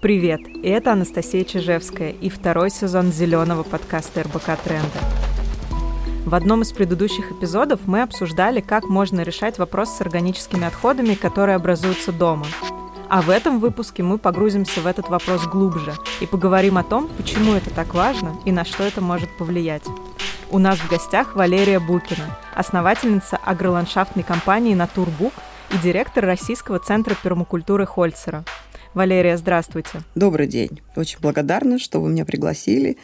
Привет! 0.00 0.40
Это 0.62 0.92
Анастасия 0.92 1.44
Чижевская 1.44 2.12
и 2.12 2.30
второй 2.30 2.70
сезон 2.70 3.12
зеленого 3.12 3.64
подкаста 3.64 4.22
РБК 4.22 4.58
Тренда. 4.64 4.98
В 6.24 6.34
одном 6.34 6.62
из 6.62 6.72
предыдущих 6.72 7.32
эпизодов 7.32 7.80
мы 7.84 8.00
обсуждали, 8.00 8.62
как 8.62 8.88
можно 8.88 9.20
решать 9.20 9.58
вопрос 9.58 9.90
с 9.90 10.00
органическими 10.00 10.66
отходами, 10.66 11.12
которые 11.12 11.56
образуются 11.56 12.12
дома. 12.12 12.46
А 13.10 13.20
в 13.20 13.28
этом 13.28 13.60
выпуске 13.60 14.02
мы 14.02 14.16
погрузимся 14.16 14.80
в 14.80 14.86
этот 14.86 15.10
вопрос 15.10 15.46
глубже 15.46 15.92
и 16.22 16.26
поговорим 16.26 16.78
о 16.78 16.82
том, 16.82 17.06
почему 17.18 17.52
это 17.52 17.68
так 17.68 17.92
важно 17.92 18.34
и 18.46 18.52
на 18.52 18.64
что 18.64 18.84
это 18.84 19.02
может 19.02 19.28
повлиять. 19.36 19.84
У 20.50 20.58
нас 20.58 20.78
в 20.78 20.88
гостях 20.88 21.36
Валерия 21.36 21.78
Букина, 21.78 22.38
основательница 22.54 23.36
агроландшафтной 23.36 24.24
компании 24.24 24.72
«Натурбук» 24.72 25.34
и 25.74 25.76
директор 25.76 26.24
Российского 26.24 26.78
центра 26.78 27.14
пермакультуры 27.22 27.84
Хольцера– 27.84 28.44
Валерия, 28.94 29.36
здравствуйте. 29.36 30.02
Добрый 30.14 30.48
день. 30.48 30.80
Очень 30.96 31.20
благодарна, 31.20 31.78
что 31.78 32.00
вы 32.00 32.10
меня 32.10 32.24
пригласили. 32.24 32.96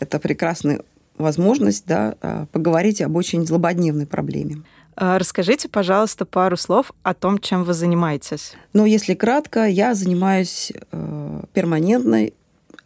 Это 0.00 0.18
прекрасная 0.18 0.80
возможность 1.18 1.86
да, 1.86 2.16
а, 2.22 2.46
поговорить 2.52 3.02
об 3.02 3.16
очень 3.16 3.46
злободневной 3.46 4.06
проблеме. 4.06 4.62
А, 4.96 5.18
расскажите, 5.18 5.68
пожалуйста, 5.68 6.24
пару 6.24 6.56
слов 6.56 6.92
о 7.02 7.12
том, 7.12 7.38
чем 7.38 7.64
вы 7.64 7.74
занимаетесь. 7.74 8.54
Ну, 8.72 8.86
если 8.86 9.14
кратко, 9.14 9.66
я 9.66 9.94
занимаюсь 9.94 10.72
э, 10.90 11.42
перманентной 11.52 12.32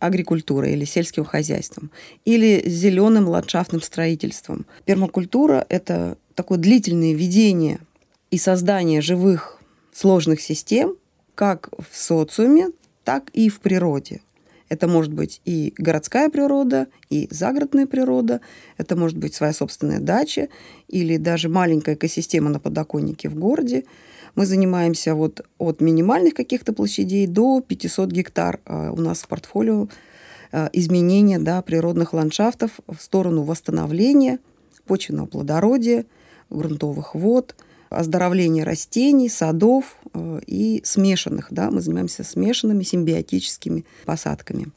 агрикультурой 0.01 0.73
или 0.73 0.85
сельским 0.85 1.25
хозяйством, 1.25 1.91
или 2.25 2.69
зеленым 2.69 3.29
ландшафтным 3.29 3.81
строительством. 3.83 4.67
Пермакультура– 4.87 5.65
это 5.69 6.17
такое 6.35 6.59
длительное 6.59 7.13
ведение 7.13 7.79
и 8.31 8.39
создание 8.39 9.03
живых 9.03 9.59
сложных 9.93 10.41
систем, 10.41 10.97
как 11.35 11.71
в 11.79 11.97
социуме, 11.97 12.71
так 13.05 13.31
и 13.33 13.49
в 13.49 13.61
природе. 13.61 14.21
Это 14.69 14.87
может 14.87 15.13
быть 15.13 15.41
и 15.45 15.75
городская 15.79 16.31
природа, 16.31 16.87
и 17.11 17.27
загородная 17.31 17.87
природа, 17.87 18.41
это 18.79 18.95
может 18.95 19.19
быть 19.19 19.35
своя 19.35 19.53
собственная 19.53 19.99
дача 19.99 20.49
или 20.87 21.17
даже 21.17 21.49
маленькая 21.49 21.97
экосистема 21.97 22.51
на 22.51 22.61
подоконнике 22.61 23.29
в 23.29 23.35
городе. 23.35 23.85
Мы 24.37 24.47
занимаемся 24.47 25.17
вот 25.17 25.45
от 25.59 25.81
минимальных 25.81 26.35
каких-то 26.35 26.73
площадей 26.73 27.27
до 27.27 27.61
500 27.61 28.13
гектар. 28.13 28.61
А 28.65 28.93
у 28.93 29.01
нас 29.01 29.23
в 29.23 29.29
портфолио 29.29 29.89
а, 30.53 30.71
изменения 30.73 31.41
да, 31.41 31.63
природных 31.63 32.13
ландшафтов 32.13 32.79
в 32.87 33.03
сторону 33.03 33.43
восстановления 33.43 34.39
почвенного 34.87 35.27
плодородия, 35.27 36.07
грунтовых 36.49 37.17
вод– 37.17 37.57
оздоровления 37.91 38.65
растений, 38.65 39.29
садов 39.29 39.97
э, 40.15 40.41
и 40.47 40.81
смешанных. 40.85 41.49
Да, 41.51 41.71
мы 41.71 41.81
занимаемся 41.81 42.25
смешанными 42.25 42.83
симбиотическими 42.83 43.85
посадками. 44.07 44.69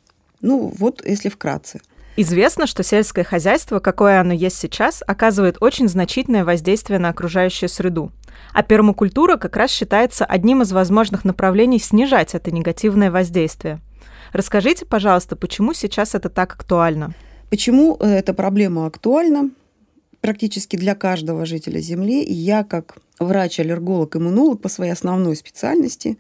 Ну, 0.42 0.74
вот 0.78 1.06
если 1.06 1.30
вкратце. 1.30 1.80
Известно, 2.16 2.68
что 2.68 2.84
сельское 2.84 3.24
хозяйство, 3.24 3.80
какое 3.80 4.20
оно 4.20 4.34
есть 4.34 4.60
сейчас, 4.60 5.02
оказывает 5.06 5.58
очень 5.62 5.88
значительное 5.88 6.46
воздействие 6.46 7.00
на 7.00 7.10
окружающую 7.10 7.70
среду. 7.70 8.12
А 8.54 8.62
пермакультура 8.62 9.38
как 9.38 9.56
раз 9.56 9.72
считается 9.72 10.26
одним 10.26 10.62
из 10.62 10.72
возможных 10.72 11.26
направлений 11.26 11.80
снижать 11.80 12.36
это 12.36 12.52
негативное 12.52 13.10
воздействие. 13.10 13.80
Расскажите, 14.32 14.86
пожалуйста, 14.86 15.36
почему 15.36 15.74
сейчас 15.74 16.14
это 16.14 16.30
так 16.30 16.54
актуально? 16.54 17.14
Почему 17.50 17.98
э, 18.00 18.08
эта 18.08 18.34
проблема 18.34 18.86
актуальна? 18.86 19.50
Практически 20.24 20.78
для 20.78 20.96
каждого 20.96 21.46
жителя 21.46 21.82
Земли. 21.82 22.24
И 22.24 22.34
я, 22.34 22.64
как 22.64 22.96
врач-аллерголог, 23.20 24.16
иммунолог 24.16 24.62
по 24.62 24.70
своей 24.70 24.94
основной 24.94 25.36
специальности, 25.36 26.18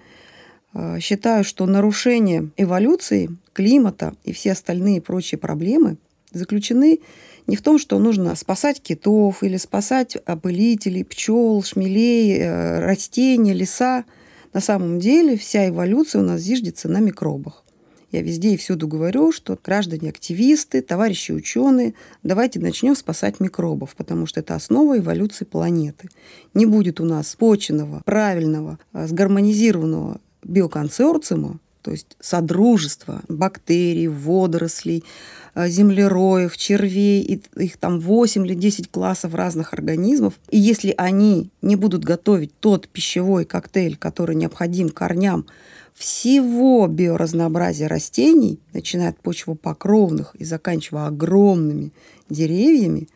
э, 0.74 1.00
считаю, 1.00 1.46
что 1.46 1.66
нарушение 1.66 2.50
эволюции, 2.58 3.30
климата 3.54 4.14
и 4.26 4.34
все 4.34 4.52
остальные 4.52 5.00
прочие 5.00 5.40
проблемы 5.40 5.96
заключены 6.34 7.00
не 7.48 7.56
в 7.56 7.62
том, 7.62 7.80
что 7.80 7.98
нужно 7.98 8.36
спасать 8.36 8.82
китов 8.82 9.42
или 9.42 9.56
спасать 9.56 10.18
опылителей, 10.26 11.06
пчел, 11.06 11.64
шмелей, 11.64 12.40
э, 12.40 12.80
растения, 12.82 13.54
леса. 13.54 14.04
На 14.52 14.60
самом 14.60 15.00
деле 15.00 15.38
вся 15.38 15.70
эволюция 15.70 16.22
у 16.22 16.26
нас 16.26 16.42
зиждется 16.42 16.90
на 16.90 17.00
микробах. 17.00 17.63
Я 18.14 18.22
везде 18.22 18.54
и 18.54 18.58
всюду 18.58 18.88
говорю, 18.88 19.32
что 19.32 19.58
граждане 19.62 20.10
активисты, 20.10 20.84
товарищи 20.84 21.32
ученые, 21.32 21.96
давайте 22.22 22.60
начнем 22.60 22.96
спасать 22.96 23.40
микробов, 23.40 23.96
потому 23.96 24.28
что 24.28 24.40
это 24.40 24.54
основа 24.54 25.00
эволюции 25.00 25.46
планеты. 25.46 26.10
Не 26.54 26.68
будет 26.68 27.02
у 27.02 27.06
нас 27.06 27.36
поченного, 27.36 28.04
правильного, 28.06 28.78
а, 28.92 29.08
сгармонизированного 29.08 30.22
биоконсорциума, 30.44 31.60
то 31.82 31.90
есть 31.90 32.16
содружество 32.20 33.22
бактерий, 33.30 34.08
водорослей, 34.08 35.04
а, 35.56 35.68
землероев, 35.68 36.56
червей, 36.56 37.42
их 37.56 37.78
там 37.78 38.00
8 38.00 38.46
или 38.46 38.54
10 38.54 38.92
классов 38.92 39.34
разных 39.34 39.74
организмов. 39.74 40.36
И 40.52 40.60
если 40.60 40.94
они 40.98 41.50
не 41.64 41.76
будут 41.76 42.04
готовить 42.04 42.52
тот 42.60 42.88
пищевой 42.88 43.46
коктейль, 43.46 43.98
который 43.98 44.36
необходим 44.36 44.90
корням 44.90 45.48
всего 45.94 46.88
биоразнообразия 46.88 47.88
растений, 47.88 48.60
начиная 48.74 49.10
от 49.10 49.20
почвопокровных 49.20 50.36
и 50.36 50.44
заканчивая 50.44 51.08
огромными 51.08 51.92
деревьями, 52.30 53.08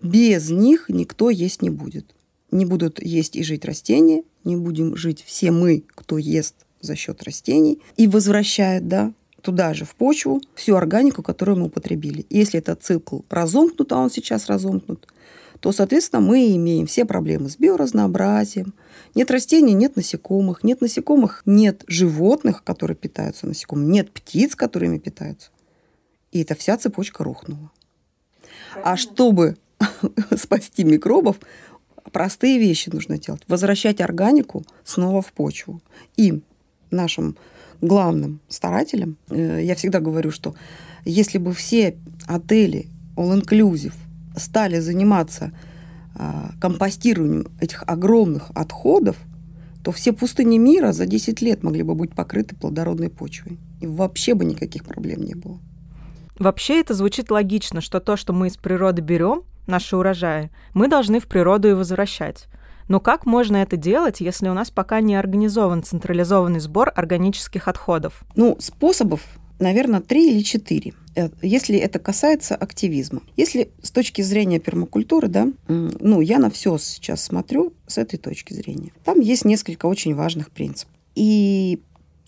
без 0.00 0.50
них 0.50 0.86
никто 0.88 1.30
есть 1.30 1.62
не 1.62 1.70
будет. 1.70 2.14
Не 2.50 2.66
будут 2.66 3.02
есть 3.02 3.36
и 3.36 3.42
жить 3.42 3.64
растения, 3.64 4.22
не 4.44 4.56
будем 4.56 4.96
жить 4.96 5.24
все 5.26 5.50
мы, 5.50 5.82
кто 5.94 6.18
ест 6.18 6.54
за 6.80 6.94
счет 6.94 7.22
растений, 7.22 7.80
и 7.96 8.06
возвращает 8.06 8.86
да, 8.86 9.12
туда 9.40 9.74
же, 9.74 9.84
в 9.84 9.94
почву, 9.94 10.40
всю 10.54 10.76
органику, 10.76 11.22
которую 11.22 11.58
мы 11.58 11.66
употребили. 11.66 12.26
Если 12.30 12.58
этот 12.58 12.82
цикл 12.82 13.20
разомкнут, 13.28 13.92
а 13.92 13.98
он 13.98 14.10
сейчас 14.10 14.46
разомкнут, 14.46 15.08
то, 15.64 15.72
соответственно, 15.72 16.20
мы 16.20 16.54
имеем 16.56 16.84
все 16.84 17.06
проблемы 17.06 17.48
с 17.48 17.56
биоразнообразием. 17.56 18.74
Нет 19.14 19.30
растений, 19.30 19.72
нет 19.72 19.96
насекомых. 19.96 20.62
Нет 20.62 20.82
насекомых, 20.82 21.40
нет 21.46 21.84
животных, 21.86 22.62
которые 22.62 22.98
питаются 22.98 23.46
насекомыми. 23.46 23.90
Нет 23.90 24.10
птиц, 24.10 24.56
которыми 24.56 24.98
питаются. 24.98 25.48
И 26.32 26.42
эта 26.42 26.54
вся 26.54 26.76
цепочка 26.76 27.24
рухнула. 27.24 27.70
Правильно. 28.74 28.92
А 28.92 28.96
чтобы 28.98 29.56
спасти 30.36 30.84
микробов, 30.84 31.40
простые 32.12 32.58
вещи 32.58 32.90
нужно 32.90 33.16
делать. 33.16 33.40
Возвращать 33.48 34.02
органику 34.02 34.66
снова 34.84 35.22
в 35.22 35.32
почву. 35.32 35.80
И 36.18 36.42
нашим 36.90 37.38
главным 37.80 38.40
старателям, 38.50 39.16
э, 39.30 39.60
я 39.62 39.74
всегда 39.76 40.00
говорю, 40.00 40.30
что 40.30 40.54
если 41.06 41.38
бы 41.38 41.54
все 41.54 41.96
отели 42.26 42.86
all-inclusive 43.16 43.94
стали 44.36 44.78
заниматься 44.78 45.52
а, 46.14 46.52
компостированием 46.60 47.48
этих 47.60 47.82
огромных 47.86 48.50
отходов, 48.54 49.16
то 49.82 49.92
все 49.92 50.12
пустыни 50.12 50.56
мира 50.56 50.92
за 50.92 51.06
10 51.06 51.42
лет 51.42 51.62
могли 51.62 51.82
бы 51.82 51.94
быть 51.94 52.14
покрыты 52.14 52.54
плодородной 52.56 53.10
почвой. 53.10 53.58
И 53.80 53.86
вообще 53.86 54.34
бы 54.34 54.44
никаких 54.44 54.84
проблем 54.84 55.22
не 55.22 55.34
было. 55.34 55.58
Вообще 56.38 56.80
это 56.80 56.94
звучит 56.94 57.30
логично, 57.30 57.80
что 57.80 58.00
то, 58.00 58.16
что 58.16 58.32
мы 58.32 58.48
из 58.48 58.56
природы 58.56 59.02
берем, 59.02 59.42
наши 59.66 59.96
урожаи, 59.96 60.50
мы 60.72 60.88
должны 60.88 61.20
в 61.20 61.26
природу 61.26 61.68
и 61.68 61.74
возвращать. 61.74 62.46
Но 62.88 63.00
как 63.00 63.24
можно 63.24 63.58
это 63.58 63.76
делать, 63.76 64.20
если 64.20 64.48
у 64.48 64.54
нас 64.54 64.70
пока 64.70 65.00
не 65.00 65.16
организован 65.16 65.82
централизованный 65.82 66.60
сбор 66.60 66.92
органических 66.94 67.68
отходов? 67.68 68.24
Ну, 68.36 68.56
способов 68.60 69.22
наверное, 69.64 70.00
три 70.00 70.30
или 70.30 70.42
четыре, 70.42 70.94
э, 71.16 71.28
если 71.42 71.76
это 71.78 71.98
касается 71.98 72.54
активизма. 72.54 73.22
Если 73.36 73.70
с 73.82 73.90
точки 73.90 74.22
зрения 74.22 74.60
пермакультуры, 74.60 75.28
да, 75.28 75.48
ну, 75.68 76.20
я 76.20 76.38
на 76.38 76.50
все 76.50 76.78
сейчас 76.78 77.24
смотрю 77.24 77.72
с 77.86 77.98
этой 77.98 78.18
точки 78.18 78.52
зрения. 78.54 78.92
Там 79.04 79.20
есть 79.20 79.44
несколько 79.44 79.86
очень 79.86 80.14
важных 80.14 80.50
принципов. 80.50 80.94
И 81.16 81.80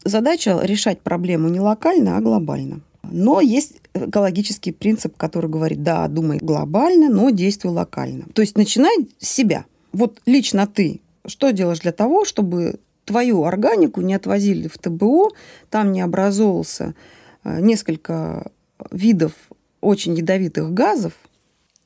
задача 0.04 0.58
решать 0.62 1.00
проблему 1.00 1.48
не 1.48 1.60
локально, 1.60 2.16
а 2.16 2.21
глобально. 2.21 2.80
Но 3.09 3.41
есть 3.41 3.74
экологический 3.94 4.72
принцип, 4.72 5.16
который 5.16 5.48
говорит, 5.48 5.83
да, 5.84 6.09
думай 6.09 6.38
глобально, 6.38 7.09
но 7.09 7.30
действуй 7.30 7.72
локально. 7.72 8.27
То 8.34 8.42
есть 8.42 8.56
начинай 8.56 8.97
с 9.18 9.28
себя. 9.28 9.65
Вот 9.92 10.21
лично 10.27 10.66
ты 10.66 11.00
что 11.27 11.50
делаешь 11.50 11.80
для 11.80 11.92
того, 11.92 12.24
чтобы 12.24 12.78
твою 13.04 13.44
органику 13.44 14.00
не 14.00 14.15
отвозили 14.15 14.68
в 14.68 14.78
ТБО, 14.78 15.30
там 15.71 15.92
не 15.92 16.00
образовался 16.00 16.94
несколько 17.60 18.51
видов 18.91 19.33
очень 19.81 20.15
ядовитых 20.15 20.72
газов, 20.72 21.13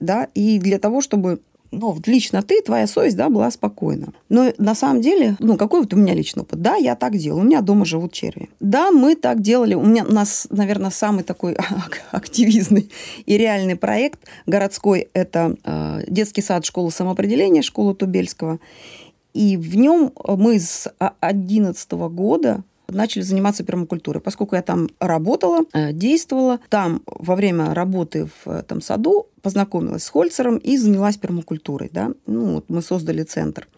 да, 0.00 0.28
и 0.34 0.58
для 0.58 0.78
того, 0.78 1.00
чтобы 1.00 1.40
ну, 1.72 1.96
лично 2.06 2.42
ты, 2.42 2.62
твоя 2.62 2.86
совесть, 2.86 3.16
да, 3.16 3.28
была 3.28 3.50
спокойна. 3.50 4.12
Но 4.28 4.52
на 4.58 4.74
самом 4.74 5.00
деле, 5.00 5.36
ну, 5.38 5.56
какой 5.56 5.80
вот 5.80 5.94
у 5.94 5.96
меня 5.96 6.14
личный 6.14 6.42
опыт? 6.42 6.60
Да, 6.60 6.74
я 6.74 6.96
так 6.96 7.16
делаю, 7.16 7.42
у 7.42 7.46
меня 7.46 7.60
дома 7.60 7.84
живут 7.84 8.12
черви. 8.12 8.50
Да, 8.58 8.90
мы 8.90 9.14
так 9.14 9.40
делали, 9.40 9.74
у 9.74 9.84
меня, 9.84 10.04
у 10.04 10.12
нас, 10.12 10.48
наверное, 10.50 10.90
самый 10.90 11.22
такой 11.22 11.56
активизный 12.10 12.90
и 13.24 13.36
реальный 13.36 13.76
проект 13.76 14.20
городской– 14.46 15.08
это 15.12 15.56
э, 15.64 16.02
детский 16.08 16.42
сад 16.42 16.64
школы 16.64 16.90
самоопределения, 16.90 17.62
школа 17.62 17.94
Тубельского. 17.94 18.58
И 19.32 19.56
в 19.56 19.76
нем 19.76 20.12
мы 20.26 20.58
с 20.58 20.92
2011 20.98 21.92
года 21.92 22.64
начали 22.90 23.22
заниматься 23.22 23.64
пермакультурой. 23.64 24.20
Поскольку 24.20 24.56
я 24.56 24.62
там 24.62 24.88
работала, 24.98 25.64
э, 25.72 25.92
действовала, 25.92 26.60
там 26.68 27.02
во 27.06 27.36
время 27.36 27.74
работы 27.74 28.28
в 28.44 28.50
этом 28.50 28.80
саду 28.80 29.28
познакомилась 29.42 30.04
с 30.04 30.08
Хольцером 30.08 30.58
и 30.58 30.76
занялась 30.76 31.16
пермакультурой. 31.16 31.90
Да? 31.92 32.12
Ну, 32.26 32.54
вот 32.54 32.64
мы 32.68 32.82
создали 32.82 33.22
центр. 33.22 33.68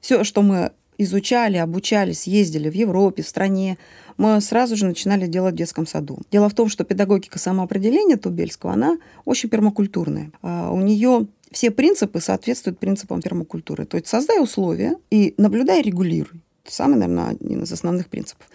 Все, 0.00 0.24
что 0.24 0.42
мы 0.42 0.72
изучали, 0.98 1.56
обучались, 1.56 2.26
ездили 2.26 2.68
в 2.68 2.74
Европе, 2.74 3.22
в 3.22 3.28
стране, 3.28 3.78
мы 4.18 4.38
сразу 4.42 4.76
же 4.76 4.84
начинали 4.84 5.26
делать 5.26 5.54
в 5.54 5.56
детском 5.56 5.86
саду. 5.86 6.18
Дело 6.30 6.50
в 6.50 6.54
том, 6.54 6.68
что 6.68 6.84
педагогика 6.84 7.38
самоопределения 7.38 8.18
Тубельского, 8.18 8.74
она 8.74 8.98
очень 9.24 9.48
пермакультурная. 9.48 10.30
А 10.42 10.70
у 10.70 10.80
нее 10.80 11.26
все 11.50 11.70
принципы 11.70 12.20
соответствуют 12.20 12.78
принципам 12.78 13.22
пермакультуры. 13.22 13.86
То 13.86 13.96
есть 13.96 14.08
создай 14.08 14.42
условия 14.42 14.96
и 15.10 15.34
наблюдай, 15.38 15.80
регулируй. 15.80 16.42
Самый, 16.70 16.96
наверное, 16.96 17.30
один 17.30 17.62
из 17.62 17.72
основных 17.72 18.08
принципов. 18.08 18.46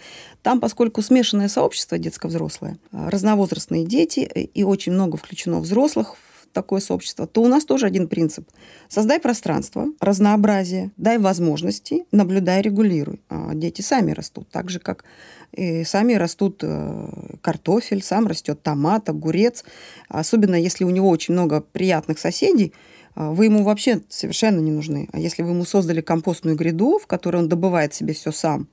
Там, 0.41 0.59
поскольку 0.59 1.01
смешанное 1.01 1.49
сообщество 1.49 1.97
детско-взрослое, 1.97 2.77
разновозрастные 2.91 3.85
дети 3.85 4.19
и 4.19 4.63
очень 4.63 4.93
много 4.93 5.17
включено 5.17 5.59
взрослых 5.59 6.15
такое 6.53 6.79
сообщество, 6.79 7.27
то 7.27 7.43
у 7.43 7.47
нас 7.47 7.65
тоже 7.65 7.85
один 7.85 8.07
принцип. 8.07 8.47
Создай 8.87 9.19
пространство, 9.19 9.87
разнообразие, 9.99 10.91
дай 10.95 11.17
возможности, 11.17 12.05
наблюдай, 12.11 12.61
регулируй. 12.61 13.19
А 13.29 13.53
дети 13.53 13.81
сами 13.81 14.11
растут, 14.11 14.47
так 14.49 14.69
же, 14.69 14.79
как 14.79 15.03
и 15.51 15.83
сами 15.83 16.13
растут 16.13 16.61
э, 16.63 17.09
картофель, 17.41 18.01
сам 18.01 18.27
растет 18.27 18.63
томат, 18.63 19.09
огурец. 19.09 19.65
Особенно 20.07 20.55
если 20.55 20.85
у 20.85 20.89
него 20.89 21.09
очень 21.09 21.33
много 21.33 21.59
приятных 21.59 22.19
соседей, 22.19 22.73
э, 22.73 22.94
вы 23.15 23.45
ему 23.45 23.63
вообще 23.63 24.01
совершенно 24.09 24.59
не 24.59 24.71
нужны. 24.71 25.07
А 25.11 25.19
если 25.19 25.43
вы 25.43 25.51
ему 25.51 25.65
создали 25.65 26.01
компостную 26.01 26.55
гряду, 26.55 26.99
в 26.99 27.07
которой 27.07 27.37
он 27.37 27.49
добывает 27.49 27.93
себе 27.93 28.13
все 28.13 28.31
сам, 28.31 28.67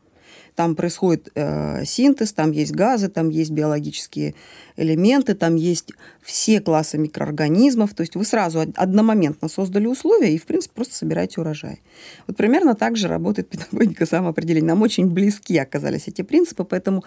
там 0.55 0.77
происходит 0.77 1.31
э, 1.35 1.85
синтез, 1.85 2.33
там 2.33 2.53
есть 2.53 2.73
газы, 2.73 3.09
там 3.09 3.31
есть 3.31 3.51
биологические 3.51 4.35
элементы, 4.77 5.35
там 5.35 5.57
есть 5.57 5.93
все 6.21 6.61
классы 6.61 6.99
микроорганизмов. 6.99 7.95
То 7.95 8.03
есть 8.03 8.17
вы 8.17 8.25
сразу 8.25 8.61
одномоментно 8.77 9.49
создали 9.49 9.87
условия 9.87 10.35
и, 10.35 10.39
в 10.39 10.45
принципе, 10.45 10.75
просто 10.75 10.95
собираете 10.95 11.41
урожай. 11.41 11.81
Вот 12.27 12.37
примерно 12.37 12.75
так 12.75 12.97
же 12.97 13.09
работает 13.09 13.49
педагогика 13.49 14.05
самоопределения. 14.05 14.69
Нам 14.69 14.83
очень 14.83 15.07
близки 15.07 15.57
оказались 15.57 16.09
эти 16.09 16.23
принципы, 16.23 16.65
поэтому, 16.65 17.03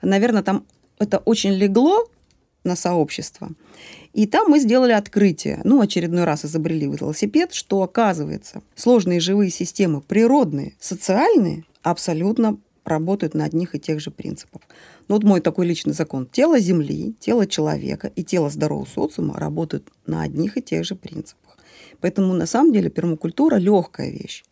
наверное, 0.00 0.42
там 0.42 0.64
это 0.98 1.18
очень 1.18 1.52
легло 1.52 2.06
на 2.62 2.76
сообщество. 2.76 3.50
И 4.14 4.26
там 4.26 4.48
мы 4.48 4.60
сделали 4.60 4.92
открытие, 4.92 5.60
ну, 5.64 5.80
очередной 5.80 6.22
раз 6.22 6.44
изобрели 6.44 6.86
велосипед, 6.86 7.52
что, 7.52 7.82
оказывается, 7.82 8.62
сложные 8.76 9.18
живые 9.18 9.50
системы, 9.50 10.00
природные, 10.00 10.74
социальные, 10.78 11.64
абсолютно 11.82 12.58
работают 12.84 13.34
на 13.34 13.44
одних 13.44 13.74
и 13.74 13.80
тех 13.80 13.98
же 13.98 14.12
принципах. 14.12 14.62
Ну, 15.08 15.16
вот 15.16 15.24
мой 15.24 15.40
такой 15.40 15.66
личный 15.66 15.94
закон. 15.94 16.26
Тело 16.30 16.60
Земли, 16.60 17.16
тело 17.18 17.44
человека 17.46 18.12
и 18.14 18.22
тело 18.22 18.50
здорового 18.50 18.86
социума 18.86 19.34
работают 19.36 19.88
на 20.06 20.22
одних 20.22 20.56
и 20.56 20.62
тех 20.62 20.84
же 20.84 20.94
принципах. 20.94 21.58
Поэтому 22.00 22.34
на 22.34 22.46
самом 22.46 22.72
деле 22.72 22.90
пермакультура 22.90 23.56
легкая 23.56 24.10
вещь. 24.10 24.44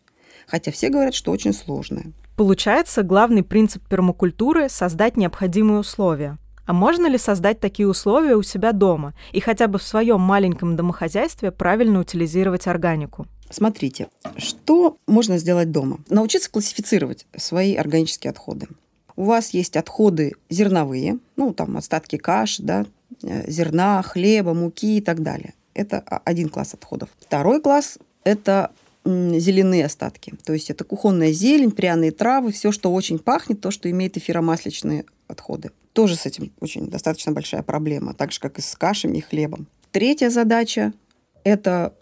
Хотя 0.45 0.73
все 0.73 0.89
говорят, 0.89 1.13
что 1.13 1.31
очень 1.31 1.53
сложная. 1.53 2.11
Получается, 2.35 3.01
главный 3.01 3.43
принцип 3.43 3.87
пермакультуры– 3.87 4.67
создать 4.69 5.15
необходимые 5.15 5.79
условия. 5.79 6.37
А 6.65 6.73
можно 6.73 7.07
ли 7.07 7.17
создать 7.17 7.59
такие 7.59 7.87
условия 7.87 8.35
у 8.35 8.43
себя 8.43 8.71
дома 8.71 9.13
и 9.31 9.39
хотя 9.39 9.67
бы 9.67 9.79
в 9.79 9.83
своем 9.83 10.21
маленьком 10.21 10.75
домохозяйстве 10.75 11.51
правильно 11.51 11.99
утилизировать 11.99 12.67
органику? 12.67 13.27
Смотрите, 13.49 14.07
что 14.37 14.97
можно 15.07 15.37
сделать 15.37 15.71
дома? 15.71 15.99
Научиться 16.09 16.49
классифицировать 16.49 17.25
свои 17.35 17.75
органические 17.75 18.31
отходы. 18.31 18.67
У 19.15 19.25
вас 19.25 19.51
есть 19.51 19.77
отходы 19.77 20.33
зерновые, 20.49 21.19
ну, 21.35 21.53
там 21.53 21.77
остатки 21.77 22.17
каш, 22.17 22.57
да, 22.57 22.85
э, 23.21 23.49
зерна, 23.49 24.01
хлеба, 24.01 24.53
муки 24.53 24.97
и 24.97 25.01
так 25.01 25.21
далее. 25.21 25.53
Это 25.75 25.99
один 25.99 26.49
класс 26.49 26.73
отходов. 26.73 27.09
Второй 27.19 27.61
класс– 27.61 27.99
это 28.23 28.71
зеленые 29.05 29.85
остатки. 29.85 30.33
То 30.45 30.53
есть 30.53 30.69
это 30.69 30.83
кухонная 30.83 31.31
зелень, 31.31 31.71
пряные 31.71 32.11
травы, 32.11 32.51
все, 32.51 32.71
что 32.71 32.91
очень 32.93 33.19
пахнет, 33.19 33.61
то, 33.61 33.69
что 33.69 33.89
имеет 33.91 34.17
эфиромасличные 34.17 35.05
отходы. 35.27 35.71
Тоже 35.93 36.15
с 36.15 36.25
этим 36.25 36.51
очень 36.59 36.87
достаточно 36.87 37.31
большая 37.31 37.63
проблема, 37.63 38.13
так 38.13 38.31
же, 38.31 38.39
как 38.39 38.57
и 38.57 38.61
с 38.61 38.75
кашами 38.75 39.17
и 39.17 39.21
хлебом. 39.21 39.67
Третья 39.91 40.29
задача– 40.29 40.93
это 41.43 41.93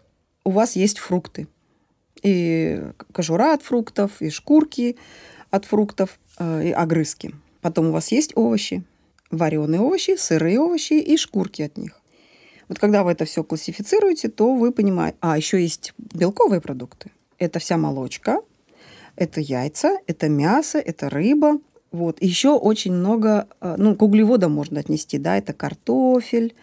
у 0.44 0.52
вас 0.52 0.76
есть 0.76 0.98
фрукты. 0.98 1.48
И 2.24 2.82
кожура 3.12 3.54
от 3.54 3.64
фруктов, 3.64 4.22
и 4.22 4.30
шкурки 4.30 4.98
от 5.50 5.66
фруктов, 5.66 6.20
э, 6.40 6.70
и 6.70 6.72
огрызки. 6.72 7.34
Потом 7.62 7.88
у 7.88 7.92
вас 7.92 8.12
есть 8.12 8.32
овощи, 8.36 8.84
вареные 9.30 9.82
овощи, 9.82 10.16
сырые 10.16 10.60
овощи 10.60 10.94
и 10.94 11.18
шкурки 11.18 11.62
от 11.62 11.78
них. 11.78 12.00
Вот 12.70 12.80
когда 12.80 13.04
вы 13.04 13.12
это 13.12 13.26
все 13.26 13.44
классифицируете, 13.44 14.30
то 14.30 14.56
вы 14.56 14.72
понимаете... 14.72 15.18
А, 15.20 15.36
еще 15.36 15.62
есть 15.62 15.94
белковые 15.98 16.62
продукты. 16.62 17.12
Это 17.38 17.60
вся 17.60 17.78
молочка, 17.78 18.40
это 19.18 19.42
яйца, 19.42 19.98
это 20.08 20.30
мясо, 20.30 20.80
это 20.80 21.10
рыба. 21.10 21.60
Вот. 21.92 22.22
Еще 22.22 22.50
очень 22.50 22.94
много... 22.94 23.48
Э, 23.60 23.76
ну, 23.78 23.96
к 23.96 24.02
углеводам 24.02 24.52
можно 24.52 24.80
отнести, 24.80 25.18
да, 25.18 25.38
это 25.38 25.54
картофель, 25.54 26.56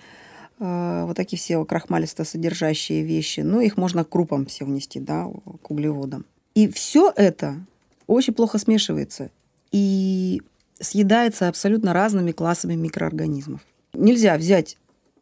а, 0.61 1.07
вот 1.07 1.17
такие 1.17 1.39
все 1.39 1.65
крахмалисто 1.65 2.25
содержащие 2.25 3.03
вещи, 3.03 3.41
но 3.41 3.61
их 3.61 3.77
можно 3.77 4.05
к 4.05 4.09
крупам 4.09 4.47
все 4.47 4.65
внести, 4.65 4.99
да, 5.01 5.29
к 5.63 5.71
углеводам. 5.71 6.25
И 6.55 6.69
все 6.69 7.13
это 7.15 7.57
очень 8.07 8.35
плохо 8.35 8.59
смешивается 8.59 9.31
и 9.71 10.43
съедается 10.81 11.49
абсолютно 11.49 11.93
разными 11.93 12.33
классами 12.33 12.75
микроорганизмов. 12.75 13.61
Нельзя 13.93 14.37
взять, 14.37 14.79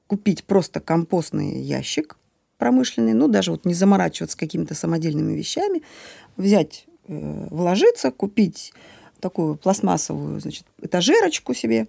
купить 0.07 0.45
просто 0.45 0.81
компостный 0.81 1.61
ящик 1.61 2.17
промышленный, 2.59 3.13
ну, 3.13 3.29
даже 3.29 3.51
вот 3.51 3.67
не 3.67 3.75
заморачиваться 3.75 4.39
какими-то 4.39 4.75
самодельными 4.75 5.35
вещами, 5.35 5.83
взять, 6.39 6.87
э, 7.07 7.49
вложиться, 7.51 8.11
купить 8.11 8.73
такую 9.21 9.57
пластмассовую, 9.57 10.41
значит, 10.41 10.65
этажерочку 10.81 11.55
себе 11.55 11.87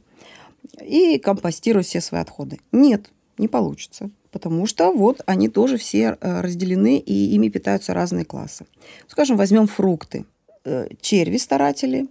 и 0.82 1.18
компостировать 1.18 1.88
все 1.88 2.02
свои 2.02 2.22
отходы. 2.22 2.60
Нет, 2.72 3.10
не 3.38 3.48
получится. 3.48 4.10
Потому 4.32 4.68
что 4.68 4.92
вот 4.92 5.22
они 5.26 5.50
тоже 5.50 5.78
все 5.78 6.18
э, 6.20 6.42
разделены, 6.42 6.98
и 6.98 7.34
ими 7.36 7.50
питаются 7.50 7.94
разные 7.94 8.26
классы. 8.26 8.66
Скажем, 9.08 9.38
возьмем 9.38 9.68
фрукты. 9.68 10.26
Э, 10.66 10.88
черви-старатели 11.02 12.08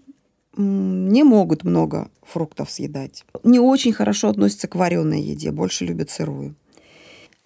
не 0.57 1.23
могут 1.23 1.65
много 1.65 2.11
фруктов 2.23 2.71
съедать. 2.71 3.25
Не 3.45 3.61
очень 3.61 3.93
хорошо 3.93 4.29
относятся 4.29 4.69
к 4.69 4.75
вареной 4.75 5.21
еде, 5.21 5.53
больше 5.53 5.85
любят 5.85 6.11
сырую. 6.11 6.55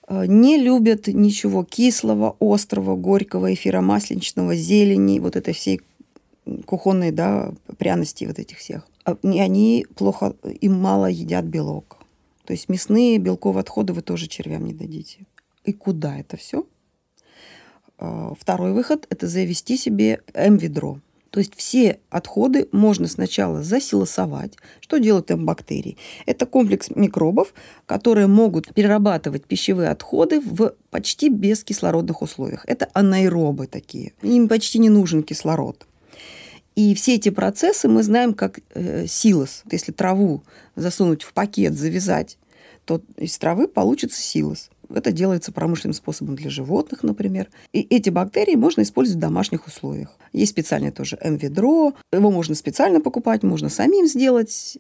Э, 0.09 0.25
не 0.27 0.57
любят 0.57 1.09
ничего 1.09 1.65
кислого, 1.65 2.37
острого, 2.41 2.97
горького, 2.97 3.53
эфиромасленичного, 3.53 4.55
зелени, 4.55 5.19
вот 5.19 5.37
этой 5.37 5.53
всей 5.53 5.81
кухонной 6.67 7.11
да, 7.11 7.53
пряности 7.79 8.25
вот 8.25 8.39
этих 8.39 8.59
всех. 8.59 8.87
А, 9.05 9.17
они 9.23 9.87
плохо, 9.95 10.35
им 10.61 10.81
мало 10.81 11.07
едят 11.07 11.45
белок. 11.45 11.99
То 12.45 12.53
есть 12.53 12.69
мясные 12.69 13.19
белковые 13.19 13.61
отходы 13.61 13.93
вы 13.93 14.03
тоже 14.03 14.27
червям 14.27 14.65
не 14.65 14.75
дадите. 14.75 15.27
И 15.65 15.73
куда 15.73 16.19
это 16.19 16.37
все? 16.37 16.67
А, 17.99 18.33
второй 18.39 18.73
выход– 18.73 19.07
это 19.11 19.29
завести 19.29 19.77
себе 19.77 20.21
М-ведро. 20.35 21.01
То 21.31 21.39
есть 21.39 21.55
все 21.55 22.01
отходы 22.11 22.69
можно 22.73 23.07
сначала 23.07 23.63
засилосовать. 23.63 24.57
Что 24.81 24.99
делают 24.99 25.31
М-бактерии? 25.31 25.97
Это 26.27 26.45
комплекс 26.45 26.91
микробов, 26.91 27.55
которые 27.87 28.27
могут 28.27 28.75
перерабатывать 28.75 29.45
пищевые 29.45 29.91
отходы 29.91 30.41
в 30.41 30.75
почти 30.91 31.29
бескислородных 31.29 32.23
условиях. 32.23 32.65
Это 32.67 32.89
анаэробы 32.95 33.69
такие. 33.69 34.13
Им 34.23 34.49
почти 34.49 34.81
не 34.81 34.89
нужен 34.89 35.23
кислород. 35.23 35.87
И 36.81 36.95
все 36.95 37.17
эти 37.17 37.29
процессы 37.29 37.89
мы 37.89 38.03
знаем 38.03 38.33
как 38.33 38.61
э, 38.73 39.07
силос. 39.07 39.65
Если 39.71 39.93
траву 39.93 40.43
засунуть 40.77 41.25
в 41.25 41.35
пакет, 41.35 41.75
завязать 41.77 42.39
то 42.87 43.03
из 43.19 43.37
травы 43.39 43.69
получится 43.69 44.21
силос. 44.23 44.71
Это 44.89 45.13
делается 45.13 45.53
промышленным 45.53 45.93
способом 45.93 46.37
для 46.37 46.49
животных, 46.49 47.03
например. 47.03 47.49
И 47.75 47.83
эти 47.83 48.09
бактерии 48.09 48.55
можно 48.55 48.81
использовать 48.81 49.19
в 49.19 49.21
домашних 49.21 49.67
условиях. 49.67 50.17
Есть 50.33 50.53
специальное 50.53 50.91
тоже 50.91 51.19
М-ведро. 51.21 51.93
Его 52.13 52.31
можно 52.31 52.55
специально 52.55 53.01
покупать, 53.01 53.43
можно 53.43 53.69
самим 53.69 54.07
сделать. 54.07 54.79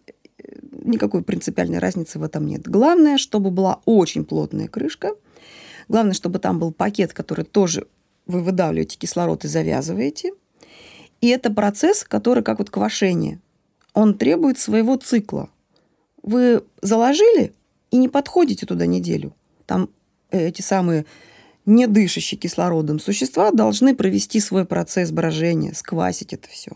Никакой 0.73 1.23
принципиальной 1.23 1.79
разницы 1.79 2.19
в 2.19 2.23
этом 2.23 2.47
нет. 2.47 2.67
Главное, 2.67 3.19
чтобы 3.19 3.51
была 3.51 3.81
очень 3.85 4.25
плотная 4.25 4.69
крышка. 4.69 5.11
Главное, 5.89 6.15
чтобы 6.15 6.39
там 6.39 6.59
был 6.59 6.73
пакет, 6.73 7.13
который 7.13 7.45
тоже 7.45 7.87
вы 8.27 8.43
выдавливаете 8.43 8.97
кислород 8.97 9.45
и 9.45 9.49
завязываете. 9.49 10.33
И 11.21 11.29
это 11.29 11.51
процесс, 11.51 12.05
который 12.05 12.43
как 12.43 12.59
вот 12.59 12.71
квашение. 12.71 13.41
Он 13.93 14.15
требует 14.15 14.59
своего 14.59 14.97
цикла. 14.97 15.51
Вы 16.23 16.63
заложили, 16.81 17.53
и 17.91 17.97
не 17.97 18.09
подходите 18.09 18.67
туда 18.67 18.87
неделю. 18.87 19.35
Там 19.67 19.89
э, 20.31 20.49
эти 20.49 20.63
самые 20.63 21.07
не 21.67 21.87
дышащие 21.87 22.39
кислородом 22.39 22.99
существа 22.99 23.51
должны 23.51 23.95
провести 23.95 24.41
свой 24.41 24.65
процесс 24.65 25.11
брожения, 25.11 25.75
сквасить 25.75 26.33
это 26.33 26.49
все. 26.49 26.73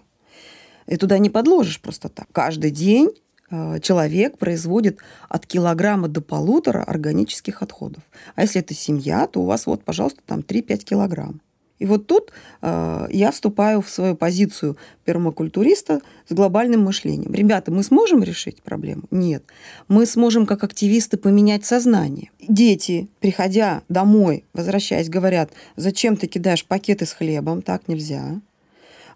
И 0.87 0.97
туда 0.97 1.19
не 1.19 1.31
подложишь 1.31 1.81
просто 1.81 2.09
так. 2.09 2.27
Каждый 2.33 2.71
день 2.71 3.11
э, 3.51 3.81
человек 3.81 4.39
производит 4.39 4.99
от 5.29 5.47
килограмма 5.47 6.09
до 6.09 6.21
полутора 6.21 6.83
органических 6.83 7.63
отходов. 7.63 8.03
А 8.35 8.43
если 8.43 8.61
это 8.61 8.75
семья, 8.75 9.27
то 9.27 9.41
у 9.41 9.47
вас 9.47 9.67
вот, 9.67 9.83
пожалуйста, 9.85 10.21
там 10.27 10.41
3-5 10.41 10.79
килограмм. 10.85 11.41
И 11.79 11.87
вот 11.87 12.07
тут 12.07 12.31
э, 12.63 13.07
я 13.11 13.31
вступаю 13.33 13.83
в 13.83 13.89
свою 13.89 14.15
позицию 14.15 14.77
пермакультуриста 15.05 16.01
с 16.29 16.33
глобальным 16.33 16.83
мышлением. 16.83 17.35
Ребята, 17.35 17.73
мы 17.73 17.83
сможем 17.83 18.23
решить 18.23 18.63
проблему? 18.63 19.03
Нет. 19.11 19.45
Мы 19.89 20.07
сможем 20.07 20.47
как 20.47 20.63
активисты 20.63 21.17
поменять 21.17 21.65
сознание. 21.65 22.31
Дети, 22.41 23.09
приходя 23.21 23.83
домой, 23.89 24.45
возвращаясь, 24.53 25.09
говорят, 25.09 25.51
зачем 25.77 26.17
ты 26.17 26.29
кидаешь 26.29 26.65
пакеты 26.65 27.07
с 27.07 27.13
хлебом? 27.13 27.61
Так 27.61 27.89
нельзя. 27.89 28.41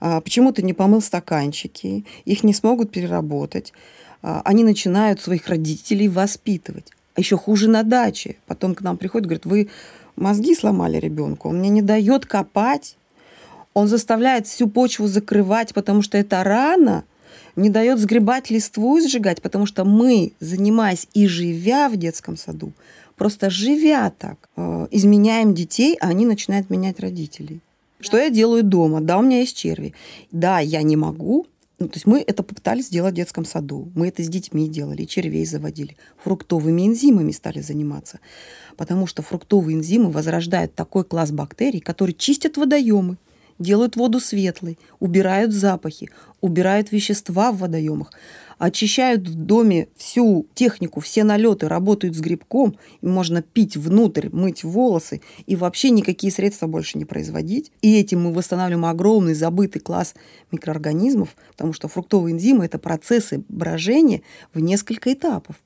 А, 0.00 0.20
почему 0.20 0.52
ты 0.52 0.62
не 0.62 0.72
помыл 0.72 1.00
стаканчики? 1.00 2.04
Их 2.24 2.42
не 2.42 2.54
смогут 2.54 2.90
переработать. 2.90 3.72
А, 4.22 4.42
они 4.44 4.64
начинают 4.64 5.20
своих 5.20 5.46
родителей 5.46 6.08
воспитывать. 6.08 6.90
А 7.14 7.20
еще 7.20 7.36
хуже 7.36 7.68
на 7.68 7.82
даче. 7.82 8.36
Потом 8.46 8.74
к 8.74 8.80
нам 8.80 8.96
приходят, 8.96 9.26
говорят, 9.26 9.46
вы 9.46 9.68
мозги 10.18 10.54
сломали 10.54 10.98
ребенку, 10.98 11.48
он 11.48 11.58
мне 11.58 11.68
не 11.68 11.82
дает 11.82 12.26
копать, 12.26 12.96
он 13.75 13.88
заставляет 13.88 14.46
всю 14.46 14.68
почву 14.68 15.06
закрывать, 15.06 15.75
потому 15.75 16.02
что 16.02 16.18
это 16.18 16.42
рано, 16.42 17.04
не 17.56 17.70
дает 17.70 17.98
сгребать 17.98 18.50
листву 18.50 18.98
и 18.98 19.06
сжигать, 19.06 19.42
потому 19.42 19.66
что 19.66 19.84
мы, 19.84 20.32
занимаясь 20.40 21.08
и 21.14 21.26
живя 21.26 21.88
в 21.88 21.96
детском 21.96 22.37
саду, 22.37 22.72
просто 23.16 23.50
живя 23.50 24.12
так, 24.16 24.48
э, 24.56 24.87
изменяем 24.90 25.54
детей, 25.54 25.96
а 26.00 26.08
они 26.08 26.25
начинают 26.25 26.70
менять 26.70 27.00
родителей. 27.00 27.60
Что 28.00 28.16
я 28.16 28.30
делаю 28.30 28.62
дома? 28.62 29.00
Да, 29.00 29.18
у 29.18 29.22
меня 29.22 29.40
есть 29.40 29.56
черви. 29.56 29.92
Да, 30.30 30.60
я 30.60 30.82
не 30.82 30.96
могу. 30.96 31.46
Ну, 31.78 31.88
то 31.88 31.94
есть 31.94 32.06
мы 32.06 32.20
это 32.20 32.42
попытались 32.42 32.87
сделать 32.87 33.12
в 33.14 33.16
детском 33.16 33.44
саду. 33.44 33.90
Мы 33.94 34.08
это 34.08 34.23
с 34.23 34.28
детьми 34.28 34.68
делали, 34.68 35.04
червей 35.04 35.47
заводили. 35.47 35.97
Фруктовыми 36.23 36.87
энзимами 36.87 37.30
стали 37.30 37.61
заниматься 37.61 38.18
потому 38.78 39.08
что 39.08 39.23
фруктовые 39.23 39.76
энзимы 39.76 40.11
возрождают 40.11 40.75
такой 40.75 41.04
класс 41.04 41.32
бактерий, 41.32 41.80
которые 41.80 42.14
чистят 42.14 42.56
водоемы, 42.56 43.18
делают 43.58 43.96
воду 43.96 44.20
светлой, 44.20 44.78
убирают 45.00 45.52
запахи, 45.52 46.10
убирают 46.40 46.92
вещества 46.92 47.52
в 47.52 47.58
водоемах, 47.58 48.12
очищают 48.58 49.28
в 49.28 49.34
доме 49.34 49.88
всю 49.96 50.46
технику, 50.54 51.00
все 51.00 51.24
налеты, 51.24 51.68
работают 51.68 52.16
с 52.16 52.20
грибком, 52.20 52.76
можно 53.00 53.40
пить 53.40 53.76
внутрь, 53.76 54.28
мыть 54.32 54.64
волосы, 54.64 55.20
и 55.46 55.56
вообще 55.56 55.90
никакие 55.90 56.32
средства 56.32 56.66
больше 56.66 56.98
не 56.98 57.04
производить. 57.04 57.70
И 57.82 57.98
этим 57.98 58.22
мы 58.22 58.32
восстанавливаем 58.32 58.86
огромный 58.86 59.34
забытый 59.34 59.80
класс 59.80 60.14
микроорганизмов, 60.50 61.36
потому 61.52 61.72
что 61.72 61.88
фруктовые 61.88 62.34
энзимы– 62.34 62.64
это 62.66 62.78
процессы 62.78 63.42
брожения 63.48 64.22
в 64.52 64.60
несколько 64.60 65.12
этапов. 65.12 65.56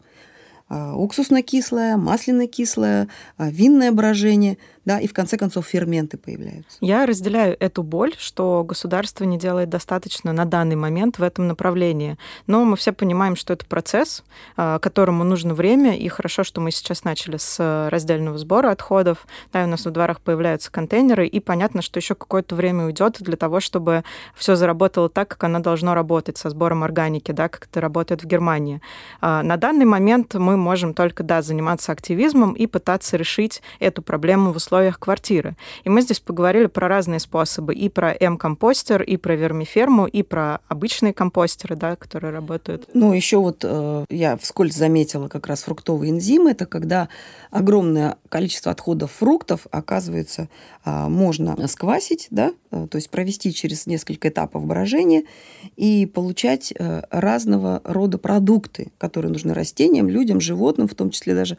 А, 0.68 0.96
уксусно-кислое, 0.96 1.96
масляно-кислое, 1.96 3.08
а, 3.36 3.50
винное 3.50 3.92
брожение– 3.92 4.56
да, 4.84 4.98
и 4.98 5.06
в 5.06 5.12
конце 5.12 5.36
концов 5.36 5.66
ферменты 5.66 6.18
появляются. 6.18 6.78
Я 6.80 7.06
разделяю 7.06 7.56
эту 7.60 7.82
боль, 7.82 8.14
что 8.18 8.64
государство 8.64 9.24
не 9.24 9.38
делает 9.38 9.68
достаточно 9.68 10.32
на 10.32 10.44
данный 10.44 10.74
момент 10.74 11.18
в 11.18 11.22
этом 11.22 11.46
направлении. 11.46 12.18
Но 12.46 12.64
мы 12.64 12.76
все 12.76 12.92
понимаем, 12.92 13.36
что 13.36 13.52
это 13.52 13.64
процесс, 13.64 14.24
а, 14.56 14.78
которому 14.80 15.22
нужно 15.22 15.54
время, 15.54 15.96
и 15.96 16.08
хорошо, 16.08 16.42
что 16.42 16.60
мы 16.60 16.72
сейчас 16.72 17.04
начали 17.04 17.36
с 17.36 17.88
раздельного 17.90 18.38
сбора 18.38 18.70
отходов. 18.70 19.26
Да, 19.52 19.64
у 19.64 19.66
нас 19.68 19.86
в 19.86 19.90
дворах 19.90 20.20
появляются 20.20 20.72
контейнеры, 20.72 21.26
и 21.26 21.38
понятно, 21.38 21.80
что 21.80 21.98
еще 21.98 22.14
какое-то 22.14 22.56
время 22.56 22.86
уйдет 22.86 23.18
для 23.20 23.36
того, 23.36 23.60
чтобы 23.60 24.02
все 24.34 24.56
заработало 24.56 25.08
так, 25.08 25.28
как 25.28 25.44
оно 25.44 25.60
должно 25.60 25.94
работать 25.94 26.38
со 26.38 26.50
сбором 26.50 26.82
органики, 26.82 27.30
да, 27.30 27.48
как 27.48 27.66
это 27.66 27.80
работает 27.80 28.24
в 28.24 28.26
Германии. 28.26 28.80
А, 29.20 29.44
на 29.44 29.56
данный 29.56 29.84
момент 29.84 30.34
мы 30.34 30.56
можем 30.56 30.92
только 30.92 31.22
да, 31.22 31.40
заниматься 31.40 31.92
активизмом 31.92 32.54
и 32.54 32.66
пытаться 32.66 33.16
решить 33.16 33.62
эту 33.78 34.02
проблему 34.02 34.52
в 34.52 34.56
условиях 34.56 34.71
условиях 34.72 34.98
квартиры. 34.98 35.54
И 35.84 35.90
мы 35.90 36.00
здесь 36.00 36.18
поговорили 36.18 36.66
про 36.66 36.88
разные 36.88 37.20
способы. 37.20 37.74
И 37.74 37.90
про 37.90 38.16
М-компостер, 38.18 39.02
и 39.02 39.18
про 39.18 39.34
вермиферму, 39.34 40.06
и 40.06 40.22
про 40.22 40.60
обычные 40.68 41.12
компостеры, 41.12 41.76
да, 41.76 41.94
которые 41.94 42.32
работают. 42.32 42.88
Ну, 42.94 43.12
еще 43.12 43.36
вот 43.36 43.64
э, 43.64 44.06
я 44.08 44.38
вскользь 44.38 44.74
заметила 44.74 45.28
как 45.28 45.46
раз 45.46 45.64
фруктовые 45.64 46.10
энзимы. 46.10 46.52
Это 46.52 46.64
когда 46.64 47.08
огромное 47.50 48.16
количество 48.30 48.72
отходов 48.72 49.12
фруктов, 49.12 49.66
оказывается, 49.70 50.48
э, 50.86 51.08
можно 51.08 51.68
сквасить, 51.68 52.28
да, 52.30 52.52
э, 52.70 52.86
то 52.90 52.96
есть 52.96 53.10
провести 53.10 53.52
через 53.52 53.86
несколько 53.86 54.28
этапов 54.28 54.64
брожения 54.64 55.24
и 55.76 56.06
получать 56.06 56.72
э, 56.78 57.02
разного 57.10 57.82
рода 57.84 58.16
продукты, 58.16 58.90
которые 58.96 59.32
нужны 59.32 59.52
растениям, 59.52 60.08
людям, 60.08 60.40
животным, 60.40 60.88
в 60.88 60.94
том 60.94 61.10
числе 61.10 61.34
даже 61.34 61.58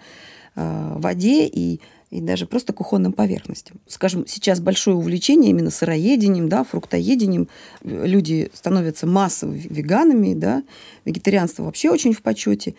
э, 0.55 0.93
воде 0.98 1.46
и 1.46 1.79
и 2.13 2.22
даже 2.22 2.46
просто 2.46 2.74
кухонным 2.74 3.12
поверхностям. 3.12 3.77
Скажем, 3.88 4.27
сейчас 4.27 4.60
большое 4.60 4.96
увлечение 4.96 5.50
именно 5.50 5.72
сыроедением, 5.72 6.48
да, 6.48 6.63
фруктоедением. 6.63 7.48
Люди 7.84 8.51
становятся 8.53 9.08
массово 9.08 9.51
веганами, 9.51 10.36
да, 10.36 10.63
вегетарианство 11.05 11.63
вообще 11.63 11.89
очень 11.89 12.13
в 12.13 12.22
почете. 12.22 12.75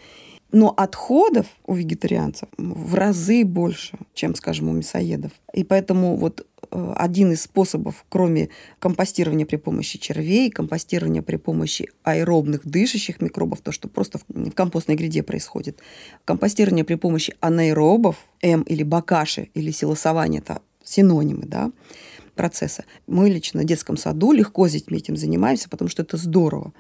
Но 0.54 0.73
отходов 0.76 1.46
у 1.66 1.75
вегетарианцев 1.75 2.49
в 2.56 2.94
разы 2.94 3.44
больше, 3.44 3.99
чем, 4.14 4.34
скажем, 4.34 4.68
у 4.68 4.73
мясоедов. 4.73 5.32
И 5.52 5.64
поэтому 5.64 6.16
вот 6.16 6.46
Э, 6.75 6.92
один 6.96 7.32
из 7.32 7.42
способов, 7.42 8.04
кроме 8.08 8.49
компостирования 8.78 9.46
при 9.46 9.56
помощи 9.56 9.99
червей, 9.99 10.50
компостирования 10.50 11.23
при 11.23 11.37
помощи 11.37 11.88
аэробных 12.02 12.66
дышащих 12.66 13.20
микробов, 13.20 13.61
то, 13.61 13.73
что 13.73 13.88
просто 13.88 14.18
в 14.28 14.50
компостной 14.50 14.96
гряде 14.96 15.23
происходит, 15.23 15.80
компостирование 16.25 16.84
при 16.84 16.96
помощи 16.96 17.34
анаэробов, 17.40 18.16
М 18.42 18.62
или 18.62 18.82
бакаши, 18.82 19.49
или 19.54 19.70
силосование, 19.70 20.40
это 20.40 20.61
синонимы, 20.82 21.46
да, 21.46 21.70
процесса. 22.35 22.85
Мы 23.07 23.31
лично 23.31 23.62
в 23.62 23.64
детском 23.64 23.97
саду 23.97 24.33
легко 24.33 24.69
с 24.69 24.73
детьми 24.73 24.99
этим 24.99 25.17
занимаемся, 25.17 25.69
потому 25.69 25.88
что 25.88 26.03
это 26.03 26.17
здорово. 26.17 26.73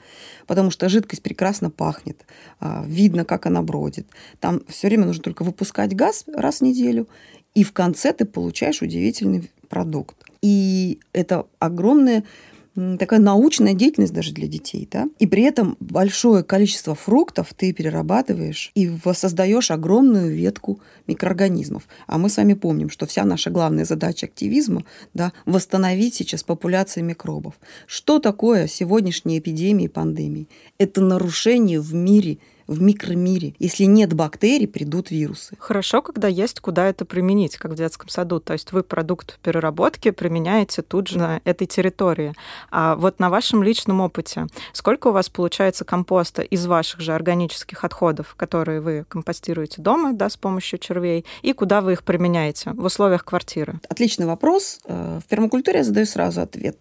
Потому 0.46 0.70
что 0.70 0.88
жидкость 0.88 1.22
прекрасно 1.22 1.70
пахнет, 1.70 2.26
а, 2.60 2.84
видно, 2.86 3.24
как 3.24 3.46
она 3.46 3.62
бродит. 3.62 4.06
Там 4.40 4.62
все 4.68 4.88
время 4.88 5.06
нужно 5.06 5.22
только 5.22 5.44
выпускать 5.44 5.94
газ 5.94 6.24
раз 6.26 6.58
в 6.58 6.60
неделю, 6.62 7.08
и 7.54 7.62
в 7.62 7.72
конце 7.72 8.12
ты 8.12 8.24
получаешь 8.24 8.82
удивительный 8.82 9.50
продукт. 9.68 10.16
И 10.42 11.00
это 11.12 11.46
огромная 11.58 12.24
такая 12.74 13.20
научная 13.20 13.74
деятельность 13.74 14.12
даже 14.12 14.32
для 14.32 14.46
детей, 14.46 14.88
да, 14.90 15.08
и 15.18 15.26
при 15.26 15.42
этом 15.42 15.76
большое 15.80 16.42
количество 16.42 16.94
фруктов 16.94 17.54
ты 17.54 17.72
перерабатываешь 17.72 18.72
и 18.74 18.88
воссоздаешь 18.88 19.70
огромную 19.70 20.34
ветку 20.34 20.80
микроорганизмов. 21.06 21.86
А 22.06 22.18
мы 22.18 22.28
с 22.28 22.36
вами 22.36 22.54
помним, 22.54 22.90
что 22.90 23.06
вся 23.06 23.24
наша 23.24 23.50
главная 23.50 23.84
задача 23.84 24.26
активизма, 24.26 24.84
да, 25.14 25.32
восстановить 25.46 26.14
сейчас 26.14 26.42
популяции 26.42 27.00
микробов. 27.00 27.54
Что 27.86 28.18
такое 28.18 28.66
сегодняшние 28.66 29.38
эпидемии 29.38 29.84
и 29.84 29.88
пандемии? 29.88 30.48
Это 30.78 31.00
нарушение 31.00 31.80
в 31.80 31.94
мире 31.94 32.38
в 32.66 32.80
микромире. 32.80 33.54
Если 33.58 33.84
нет 33.84 34.14
бактерий, 34.14 34.66
придут 34.66 35.10
вирусы. 35.10 35.56
Хорошо, 35.58 36.02
когда 36.02 36.28
есть 36.28 36.60
куда 36.60 36.88
это 36.88 37.04
применить, 37.04 37.56
как 37.56 37.72
в 37.72 37.74
детском 37.74 38.08
саду. 38.08 38.40
То 38.40 38.52
есть 38.52 38.72
вы 38.72 38.82
продукт 38.82 39.38
переработки 39.40 40.10
применяете 40.10 40.82
тут 40.82 41.08
же 41.08 41.18
на 41.18 41.40
этой 41.44 41.66
территории. 41.66 42.34
А 42.70 42.96
вот 42.96 43.18
на 43.18 43.30
вашем 43.30 43.62
личном 43.62 44.00
опыте, 44.00 44.46
сколько 44.72 45.08
у 45.08 45.12
вас 45.12 45.28
получается 45.28 45.84
компоста 45.84 46.42
из 46.42 46.66
ваших 46.66 47.00
же 47.00 47.12
органических 47.12 47.84
отходов, 47.84 48.34
которые 48.36 48.80
вы 48.80 49.04
компостируете 49.08 49.82
дома 49.82 50.12
да, 50.12 50.28
с 50.28 50.36
помощью 50.36 50.78
червей, 50.78 51.24
и 51.42 51.52
куда 51.52 51.80
вы 51.80 51.92
их 51.92 52.02
применяете 52.02 52.72
в 52.72 52.84
условиях 52.84 53.24
квартиры? 53.24 53.80
Отличный 53.88 54.26
вопрос. 54.26 54.80
Э, 54.84 55.20
в 55.24 55.28
пермакультуре 55.28 55.78
я 55.78 55.84
задаю 55.84 56.06
сразу 56.06 56.40
ответ. 56.40 56.76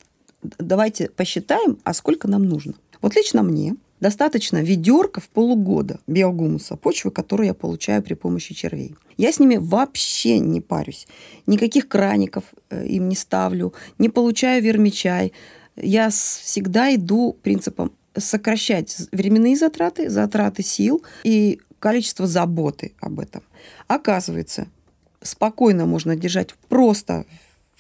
Давайте 0.60 1.10
посчитаем, 1.10 1.78
а 1.84 1.94
сколько 1.94 2.28
нам 2.28 2.44
нужно. 2.44 2.74
Вот 3.02 3.16
лично 3.16 3.44
мне 3.44 3.76
достаточно 4.04 4.62
ведерка 4.62 5.22
в 5.22 5.30
полугода 5.30 6.00
биогумуса, 6.08 6.76
почвы, 6.76 7.10
которую 7.10 7.48
я 7.48 7.54
получаю 7.54 8.04
при 8.04 8.16
помощи 8.16 8.54
червей. 8.54 8.96
Я 9.18 9.32
с 9.32 9.40
ними 9.40 9.56
вообще 9.56 10.40
не 10.40 10.60
парюсь. 10.60 11.08
Никаких 11.48 11.88
краников 11.88 12.44
э, 12.70 12.86
им 12.86 13.08
не 13.08 13.16
ставлю, 13.16 13.74
не 14.00 14.10
получаю 14.10 14.62
вермичай. 14.62 15.32
Я 15.78 16.10
всегда 16.10 16.94
иду 16.94 17.38
принципом 17.44 17.94
сокращать 18.18 18.96
временные 19.14 19.56
затраты, 19.56 20.10
затраты 20.10 20.64
сил 20.64 21.02
и 21.24 21.62
количество 21.80 22.28
заботы 22.28 22.92
об 23.00 23.22
этом. 23.22 23.42
Оказывается, 23.88 24.68
спокойно 25.22 25.86
можно 25.86 26.18
держать 26.18 26.54
просто 26.68 27.26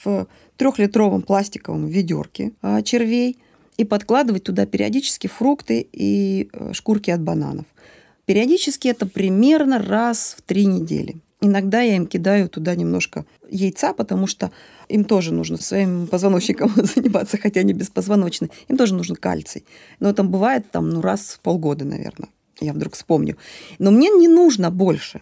в 0.03 0.27
трехлитровом 0.56 1.22
пластиковом 1.22 1.88
ведерке 1.88 2.53
а, 2.62 2.82
червей– 2.82 3.38
и 3.77 3.86
подкладывать 3.86 4.44
туда 4.44 4.65
периодически 4.65 5.27
фрукты 5.27 5.88
и 5.92 6.50
э, 6.53 6.74
шкурки 6.74 7.12
от 7.12 7.22
бананов. 7.22 7.65
Периодически 8.25 8.88
это 8.88 9.06
примерно 9.06 9.80
раз 9.80 10.36
в 10.38 10.42
три 10.42 10.65
недели. 10.65 11.18
Иногда 11.42 11.82
я 11.82 11.98
им 11.98 12.08
кидаю 12.08 12.48
туда 12.48 12.74
немножко 12.74 13.25
яйца, 13.50 13.92
потому 13.94 14.27
что 14.27 14.51
им 14.88 15.03
тоже 15.03 15.34
нужно 15.34 15.58
своим 15.58 16.08
позвоночником 16.08 16.72
заниматься, 16.75 17.38
хотя 17.38 17.60
они 17.60 17.74
беспозвоночные. 17.74 18.50
Им 18.70 18.77
тоже 18.77 18.94
нужен 18.94 19.18
кальций. 19.18 19.65
Но 20.00 20.10
это 20.10 20.24
бывает 20.24 20.72
там 20.72 20.89
ну, 20.89 21.01
раз 21.01 21.34
в 21.34 21.39
полгода, 21.42 21.84
наверное. 21.84 22.30
Я 22.62 22.72
вдруг 22.72 22.94
вспомню. 22.94 23.36
Но 23.77 23.92
мне 23.92 24.08
не 24.10 24.30
нужно 24.30 24.72
больше, 24.72 25.22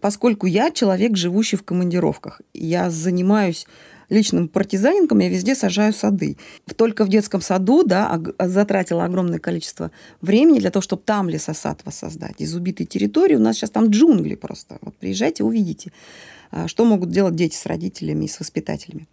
поскольку 0.00 0.46
я 0.46 0.70
человек, 0.70 1.16
живущий 1.16 1.56
в 1.56 1.62
командировках. 1.62 2.40
Я 2.54 2.88
занимаюсь 2.88 3.66
личным 4.10 4.48
партизанингом, 4.48 5.20
я 5.20 5.28
везде 5.28 5.54
сажаю 5.54 5.92
сады. 5.92 6.36
Только 6.76 7.04
в 7.04 7.08
детском 7.08 7.40
саду 7.40 7.84
да, 7.84 8.20
затратила 8.38 9.04
огромное 9.04 9.38
количество 9.38 9.90
времени 10.20 10.58
для 10.58 10.70
того, 10.70 10.82
чтобы 10.82 11.02
там 11.04 11.28
лесосад 11.28 11.80
воссоздать. 11.84 12.34
Из 12.38 12.54
убитой 12.54 12.86
территории 12.86 13.36
у 13.36 13.40
нас 13.40 13.56
сейчас 13.56 13.70
там 13.70 13.88
джунгли 13.88 14.34
просто. 14.34 14.78
Вот 14.82 14.96
приезжайте, 14.96 15.44
увидите 15.44 15.92
а, 16.52 16.66
что 16.66 16.84
могут 16.84 17.10
делать 17.10 17.36
дети 17.36 17.54
с 17.54 17.64
родителями 17.66 18.24
и 18.24 18.28
с 18.28 18.40
воспитателями. 18.40 19.06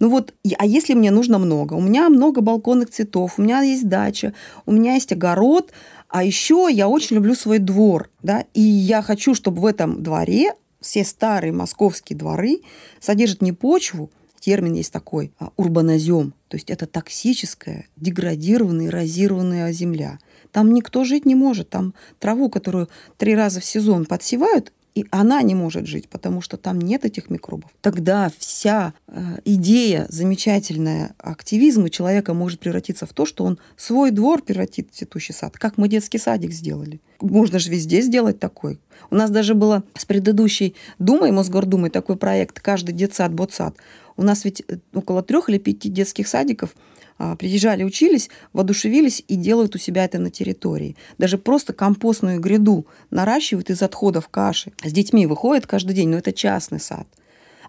Ну 0.00 0.10
вот, 0.10 0.34
а 0.58 0.66
если 0.66 0.94
мне 0.94 1.12
нужно 1.12 1.38
много? 1.38 1.74
У 1.74 1.80
меня 1.80 2.08
много 2.08 2.40
балконных 2.40 2.90
цветов, 2.90 3.34
у 3.38 3.42
меня 3.42 3.62
есть 3.62 3.88
дача, 3.88 4.34
у 4.66 4.72
меня 4.72 4.94
есть 4.94 5.12
огород, 5.12 5.70
а 6.08 6.24
еще 6.24 6.68
я 6.68 6.88
очень 6.88 7.16
люблю 7.16 7.36
свой 7.36 7.58
двор, 7.58 8.10
да, 8.22 8.44
и 8.54 8.60
я 8.60 9.02
хочу, 9.02 9.36
чтобы 9.36 9.60
в 9.60 9.66
этом 9.66 10.02
дворе 10.02 10.54
все 10.80 11.04
старые 11.04 11.52
московские 11.52 12.18
дворы 12.18 12.62
содержат 12.98 13.42
не 13.42 13.52
почву, 13.52 14.10
термин 14.40 14.74
есть 14.74 14.92
такой, 14.92 15.32
а, 15.38 15.50
урбанозем. 15.56 16.34
То 16.48 16.56
есть 16.56 16.70
это 16.70 16.86
токсическая, 16.86 17.86
деградированная, 17.96 18.86
эрозированная 18.86 19.72
земля. 19.72 20.18
Там 20.50 20.72
никто 20.72 21.04
жить 21.04 21.26
не 21.26 21.34
может. 21.34 21.70
Там 21.70 21.94
траву, 22.18 22.48
которую 22.50 22.88
три 23.18 23.36
раза 23.36 23.60
в 23.60 23.64
сезон 23.64 24.06
подсевают, 24.06 24.72
и 24.94 25.06
она 25.10 25.40
не 25.42 25.54
может 25.54 25.86
жить, 25.86 26.08
потому 26.08 26.40
что 26.40 26.56
там 26.56 26.80
нет 26.80 27.04
этих 27.04 27.30
микробов. 27.30 27.70
Тогда 27.80 28.30
вся 28.38 28.92
э, 29.06 29.38
идея 29.44 30.06
замечательная 30.08 31.14
активизма 31.18 31.90
человека 31.90 32.34
может 32.34 32.60
превратиться 32.60 33.06
в 33.06 33.12
то, 33.12 33.24
что 33.24 33.44
он 33.44 33.58
свой 33.76 34.10
двор 34.10 34.42
превратит 34.42 34.90
в 34.90 34.96
цветущий 34.96 35.32
сад, 35.32 35.56
как 35.58 35.78
мы 35.78 35.88
детский 35.88 36.18
садик 36.18 36.52
сделали. 36.52 37.00
Можно 37.20 37.58
же 37.58 37.70
везде 37.70 38.00
сделать 38.00 38.40
такой. 38.40 38.80
У 39.10 39.14
нас 39.14 39.30
даже 39.30 39.54
было 39.54 39.84
с 39.96 40.04
предыдущей 40.04 40.74
Думой, 40.98 41.30
Мосгордумой, 41.30 41.90
такой 41.90 42.16
проект 42.16 42.60
«Каждый 42.60 42.92
детсад, 42.92 43.32
ботсад». 43.32 43.76
У 44.20 44.22
нас 44.22 44.44
ведь 44.44 44.62
э, 44.68 44.76
около 44.92 45.22
трех 45.22 45.48
или 45.48 45.56
пяти 45.56 45.88
детских 45.88 46.28
садиков 46.28 46.76
а, 47.16 47.36
приезжали, 47.36 47.84
учились, 47.84 48.28
воодушевились 48.52 49.24
и 49.28 49.34
делают 49.34 49.74
у 49.74 49.78
себя 49.78 50.04
это 50.04 50.18
на 50.18 50.30
территории. 50.30 50.94
Даже 51.16 51.38
просто 51.38 51.72
компостную 51.72 52.38
гряду 52.38 52.86
наращивают 53.10 53.70
из 53.70 53.80
отходов 53.80 54.28
каши. 54.28 54.72
С 54.84 54.92
детьми 54.92 55.26
выходят 55.26 55.66
каждый 55.66 55.94
день, 55.94 56.10
но 56.10 56.18
это 56.18 56.34
частный 56.34 56.80
сад. 56.80 57.08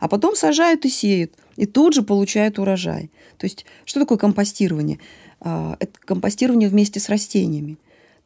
А 0.01 0.09
потом 0.09 0.35
сажают 0.35 0.83
и 0.83 0.89
сеют, 0.89 1.35
и 1.55 1.65
тут 1.65 1.93
же 1.93 2.01
получают 2.01 2.59
урожай. 2.59 3.11
То 3.37 3.45
есть 3.45 3.65
что 3.85 4.01
такое 4.01 4.17
компостирование? 4.17 4.99
А, 5.39 5.77
это 5.79 5.93
компостирование 6.03 6.67
вместе 6.67 6.99
с 6.99 7.07
растениями. 7.07 7.77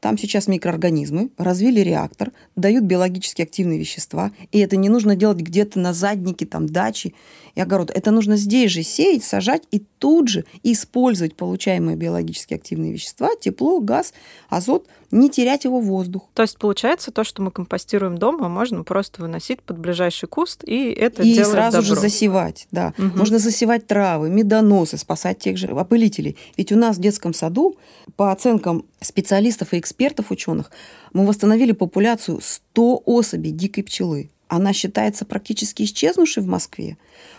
Там 0.05 0.19
сейчас 0.19 0.47
микроорганизмы 0.47 1.31
развили 1.35 1.79
реактор, 1.79 2.31
дают 2.55 2.83
биологически 2.83 3.41
активные 3.41 3.79
вещества, 3.79 4.31
и 4.51 4.59
это 4.59 4.75
не 4.75 4.87
нужно 4.87 5.15
делать 5.15 5.39
где-то 5.39 5.79
на 5.79 5.93
заднике 5.93 6.45
там, 6.45 6.67
дачи 6.67 7.15
и 7.55 7.59
огород. 7.59 7.89
Это 7.89 8.11
нужно 8.11 8.37
здесь 8.37 8.69
же 8.69 8.83
сеять, 8.83 9.23
сажать 9.23 9.63
и 9.71 9.79
тут 9.97 10.27
же 10.27 10.45
использовать 10.61 11.35
получаемые 11.35 11.97
биологически 11.97 12.53
активные 12.53 12.93
вещества, 12.93 13.31
тепло, 13.41 13.79
газ, 13.79 14.13
азот, 14.47 14.85
не 15.15 15.29
терять 15.29 15.63
его 15.63 15.79
воздух. 15.79 16.23
То 16.33 16.41
есть 16.41 16.57
получается, 16.57 17.09
то, 17.09 17.23
что 17.23 17.41
мы 17.41 17.49
компостируем 17.49 18.17
дома, 18.17 18.49
можно 18.49 18.83
просто 18.83 19.21
выносить 19.21 19.61
под 19.61 19.79
ближайший 19.79 20.27
куст 20.27 20.63
и 20.65 20.91
это 20.91 21.23
и 21.23 21.33
делать 21.33 21.51
сразу 21.51 21.77
добро. 21.77 21.95
же 21.95 22.01
засевать, 22.01 22.67
да. 22.71 22.93
Угу. 22.97 23.17
Можно 23.17 23.39
засевать 23.39 23.87
травы, 23.87 24.29
медоносы, 24.29 24.97
спасать 24.97 25.39
тех 25.39 25.57
же 25.57 25.67
опылителей. 25.67 26.35
Ведь 26.57 26.73
у 26.73 26.75
нас 26.75 26.97
в 26.97 26.99
детском 26.99 27.33
саду, 27.33 27.77
по 28.17 28.31
оценкам 28.31 28.83
специалистов 28.99 29.73
и 29.73 29.79
экспертов, 29.79 30.31
ученых, 30.31 30.69
мы 31.13 31.25
восстановили 31.25 31.71
популяцию 31.71 32.39
100 32.41 33.03
особей 33.05 33.51
дикой 33.51 33.83
пчелы. 33.83 34.29
Она 34.49 34.73
считается 34.73 35.25
практически 35.25 35.83
исчезнувшей 35.83 36.43
в 36.43 36.47
Москве. 36.47 36.97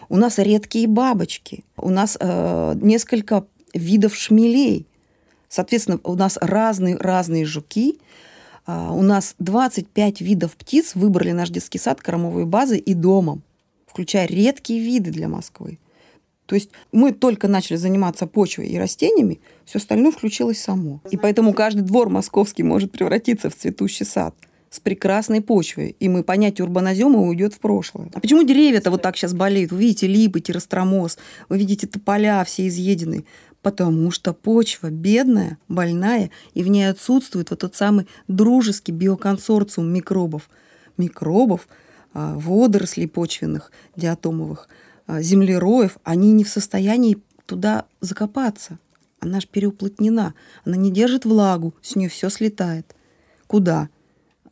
У 0.08 0.16
нас 0.16 0.38
редкие 0.38 0.88
бабочки, 0.88 1.62
у 1.76 1.90
нас 1.90 2.16
э, 2.18 2.74
несколько 2.80 3.44
видов 3.74 4.16
шмелей. 4.16 4.86
Соответственно, 5.48 6.00
у 6.04 6.14
нас 6.14 6.38
разные-разные 6.40 7.44
жуки, 7.44 7.98
э, 8.66 8.88
у 8.90 9.02
нас 9.02 9.34
25 9.38 10.20
видов 10.20 10.56
птиц 10.56 10.94
выбрали 10.94 11.32
наш 11.32 11.50
детский 11.50 11.78
сад 11.78 12.00
кормовой 12.00 12.46
базой 12.46 12.78
и 12.78 12.94
домом, 12.94 13.42
включая 13.86 14.26
редкие 14.26 14.80
виды 14.80 15.10
для 15.10 15.28
Москвы. 15.28 15.78
То 16.46 16.54
есть 16.54 16.70
мы 16.92 17.12
только 17.12 17.48
начали 17.48 17.76
заниматься 17.76 18.26
почвой 18.26 18.68
и 18.68 18.78
растениями, 18.78 19.40
все 19.64 19.78
остальное 19.78 20.12
включилось 20.12 20.60
само. 20.60 21.00
И 21.10 21.16
поэтому 21.16 21.52
каждый 21.52 21.82
двор 21.82 22.08
московский 22.08 22.62
может 22.62 22.92
превратиться 22.92 23.50
в 23.50 23.56
цветущий 23.56 24.06
сад 24.06 24.34
с 24.70 24.80
прекрасной 24.80 25.40
почвой, 25.40 25.96
и 25.98 26.08
мы 26.08 26.22
понятие 26.22 26.64
урбанозема 26.64 27.20
уйдет 27.20 27.54
в 27.54 27.58
прошлое. 27.60 28.10
А 28.14 28.20
почему 28.20 28.42
деревья-то 28.42 28.90
вот 28.90 29.02
так 29.02 29.16
сейчас 29.16 29.32
болеют? 29.32 29.72
Вы 29.72 29.80
видите 29.80 30.06
липы, 30.06 30.40
террастромоз, 30.40 31.18
вы 31.48 31.58
видите 31.58 31.86
тополя 31.86 32.44
все 32.44 32.68
изъедены. 32.68 33.24
Потому 33.66 34.12
что 34.12 34.32
почва 34.32 34.90
бедная, 34.90 35.58
больная, 35.66 36.30
и 36.54 36.62
в 36.62 36.68
ней 36.68 36.88
отсутствует 36.88 37.50
вот 37.50 37.58
тот 37.58 37.74
самый 37.74 38.06
дружеский 38.28 38.92
биоконсорциум 38.92 39.92
микробов. 39.92 40.48
Микробов, 40.96 41.66
а, 42.14 42.36
водорослей 42.38 43.08
почвенных, 43.08 43.72
диатомовых, 43.96 44.68
а, 45.08 45.20
землероев, 45.20 45.98
они 46.04 46.30
не 46.30 46.44
в 46.44 46.48
состоянии 46.48 47.18
туда 47.44 47.86
закопаться. 48.00 48.78
Она 49.18 49.40
же 49.40 49.48
переуплотнена. 49.48 50.34
Она 50.64 50.76
не 50.76 50.92
держит 50.92 51.24
влагу, 51.24 51.74
с 51.82 51.96
нее 51.96 52.08
все 52.08 52.30
слетает. 52.30 52.94
Куда? 53.48 53.88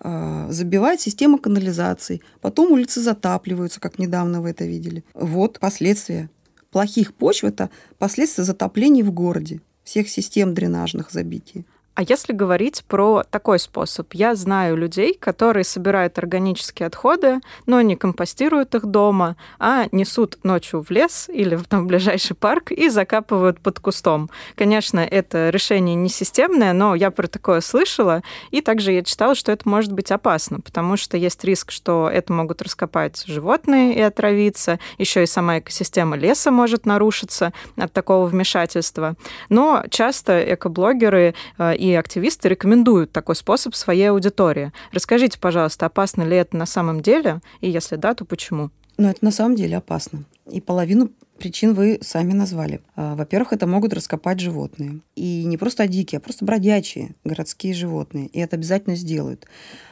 А, 0.00 0.48
забивает 0.50 1.00
система 1.00 1.38
канализации, 1.38 2.20
потом 2.40 2.72
улицы 2.72 3.00
затапливаются, 3.00 3.79
как 3.79 4.00
недавно 4.00 4.42
вы 4.42 4.50
это 4.50 4.64
видели. 4.64 5.05
Вот 5.14 5.61
последствия 5.61 6.31
плохих 6.75 7.15
почв– 7.15 7.45
это 7.47 7.71
последствия 7.99 8.43
затоплений 8.43 9.05
в 9.05 9.13
городе, 9.13 9.61
всех 9.85 10.09
систем 10.09 10.55
дренажных 10.55 11.13
забитий. 11.13 11.65
А 11.95 12.03
если 12.03 12.33
говорить 12.33 12.85
про 12.89 13.23
такой 13.31 13.61
способ, 13.61 14.13
я 14.15 14.35
знаю 14.35 14.77
людей, 14.77 15.15
которые 15.15 15.63
собирают 15.63 16.19
органические 16.19 16.89
отходы, 16.89 17.39
но 17.67 17.81
не 17.83 17.95
компостируют 17.95 18.75
их 18.75 18.85
дома, 18.87 19.37
а 19.61 19.87
несут 19.93 20.39
ночью 20.43 20.83
в 20.83 20.91
лес 20.91 21.31
или 21.33 21.55
в 21.55 21.65
там, 21.69 21.87
ближайший 21.87 22.35
парк 22.35 22.73
и 22.73 22.89
закапывают 22.89 23.61
под 23.61 23.79
кустом. 23.79 24.29
Конечно, 24.57 24.99
это 24.99 25.51
решение 25.51 25.95
не 25.95 26.09
системное, 26.09 26.73
но 26.73 26.97
я 26.97 27.13
про 27.13 27.29
такое 27.29 27.61
слышала, 27.61 28.23
и 28.51 28.61
также 28.61 28.91
я 28.91 29.05
читала, 29.05 29.37
что 29.37 29.53
это 29.53 29.69
может 29.69 29.93
быть 29.93 30.11
опасно, 30.11 30.61
потому 30.61 30.97
что 30.97 31.17
есть 31.17 31.45
риск, 31.45 31.71
что 31.71 32.11
это 32.13 32.33
могут 32.33 32.61
раскопать 32.61 33.23
животные 33.25 33.95
и 33.95 34.01
отравиться, 34.01 34.81
еще 34.99 35.23
и 35.23 35.27
сама 35.27 35.61
экосистема 35.61 36.17
леса 36.17 36.51
может 36.51 36.87
нарушиться 36.87 37.53
от 37.77 37.93
такого 37.93 38.27
вмешательства. 38.27 39.15
Но 39.49 39.85
часто 39.91 40.43
экоблогеры 40.55 41.37
э, 41.57 41.84
и 41.85 41.92
активисты 41.92 42.49
рекомендуют 42.49 43.12
такой 43.12 43.37
способ 43.37 43.75
своей 43.75 44.07
аудитории. 44.11 44.73
Расскажите, 44.92 45.38
пожалуйста, 45.38 45.85
опасно 45.85 46.23
ли 46.23 46.35
это 46.35 46.57
на 46.57 46.64
самом 46.64 47.03
деле, 47.03 47.42
и 47.61 47.68
если 47.68 47.97
да, 47.97 48.14
то 48.14 48.25
почему? 48.25 48.70
Ну, 48.97 49.09
это 49.09 49.23
на 49.23 49.31
самом 49.31 49.55
деле 49.55 49.77
опасно. 49.77 50.25
И 50.51 50.62
половину 50.62 51.11
причин 51.37 51.75
вы 51.75 51.99
сами 52.01 52.33
назвали. 52.33 52.81
А, 52.97 53.14
во-первых, 53.16 53.53
это 53.53 53.66
могут 53.66 53.92
раскопать 53.92 54.40
животные. 54.40 55.01
И 55.14 55.44
не 55.44 55.59
просто 55.59 55.87
дикие, 55.87 56.18
а 56.18 56.20
просто 56.23 56.47
бродячие 56.47 57.16
городские 57.23 57.75
животные. 57.75 58.29
И 58.29 58.40
это 58.40 58.57
обязательно 58.57 58.97
сделают. 58.97 59.47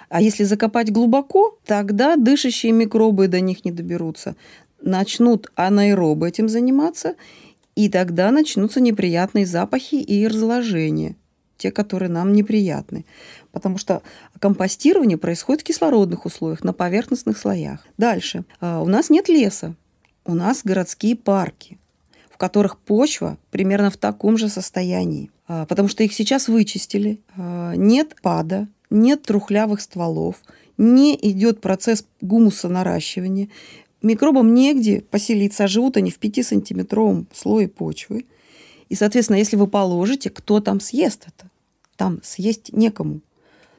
А 0.09 0.22
если 0.22 0.44
закопать 0.44 0.90
глубоко, 0.90 1.59
тогда 1.66 2.16
дышащие 2.16 2.72
микробы 2.72 3.28
до 3.28 3.40
них 3.40 3.66
не 3.66 3.70
доберутся. 3.70 4.35
Начнут 4.81 5.52
анаэробы 5.57 6.26
этим 6.26 6.48
заниматься, 6.48 7.16
и 7.74 7.90
тогда 7.90 8.31
начнутся 8.31 8.81
неприятные 8.81 9.44
запахи 9.44 9.96
и 9.96 10.26
разложения 10.26 11.16
те, 11.62 11.70
которые 11.70 12.09
нам 12.09 12.33
неприятны. 12.33 13.05
Потому 13.53 13.79
что 13.79 14.03
компостирование 14.40 15.16
происходит 15.16 15.61
в 15.61 15.64
кислородных 15.64 16.27
условиях, 16.27 16.64
на 16.64 16.72
поверхностных 16.72 17.38
слоях. 17.38 17.87
Дальше. 17.96 18.44
А, 18.61 18.83
у 18.83 18.87
нас 18.87 19.11
нет 19.11 19.29
леса, 19.29 19.77
у 20.25 20.35
нас 20.35 20.62
городские 20.64 21.14
парки, 21.14 21.79
в 22.31 22.37
которых 22.37 22.79
почва 22.79 23.38
примерно 23.51 23.90
в 23.90 23.96
таком 23.96 24.37
же 24.37 24.48
состоянии. 24.48 25.31
А, 25.46 25.66
потому 25.66 25.88
что 25.88 26.03
их 26.03 26.12
сейчас 26.12 26.48
вычистили. 26.48 27.20
А, 27.37 27.75
нет 27.77 28.16
пада, 28.22 28.66
нет 28.90 29.22
трухлявых 29.22 29.81
стволов, 29.81 30.37
не 30.79 31.16
идет 31.22 31.61
процесс 31.61 32.05
гумуса 32.20 32.68
наращивания. 32.68 33.48
Микробам 34.03 34.53
негде 34.53 35.03
поселиться, 35.03 35.64
а 35.64 35.68
живут 35.68 35.96
они 35.96 36.11
в 36.11 36.18
5-сантиметровом 36.18 37.27
слое 37.33 37.68
почвы. 37.68 38.27
И, 38.88 38.96
соответственно, 38.96 39.37
если 39.37 39.55
вы 39.55 39.68
положите, 39.68 40.29
кто 40.29 40.61
там 40.61 40.81
съест 40.81 41.29
это? 41.29 41.52
Там 41.96 42.20
съесть 42.22 42.72
некому. 42.72 43.20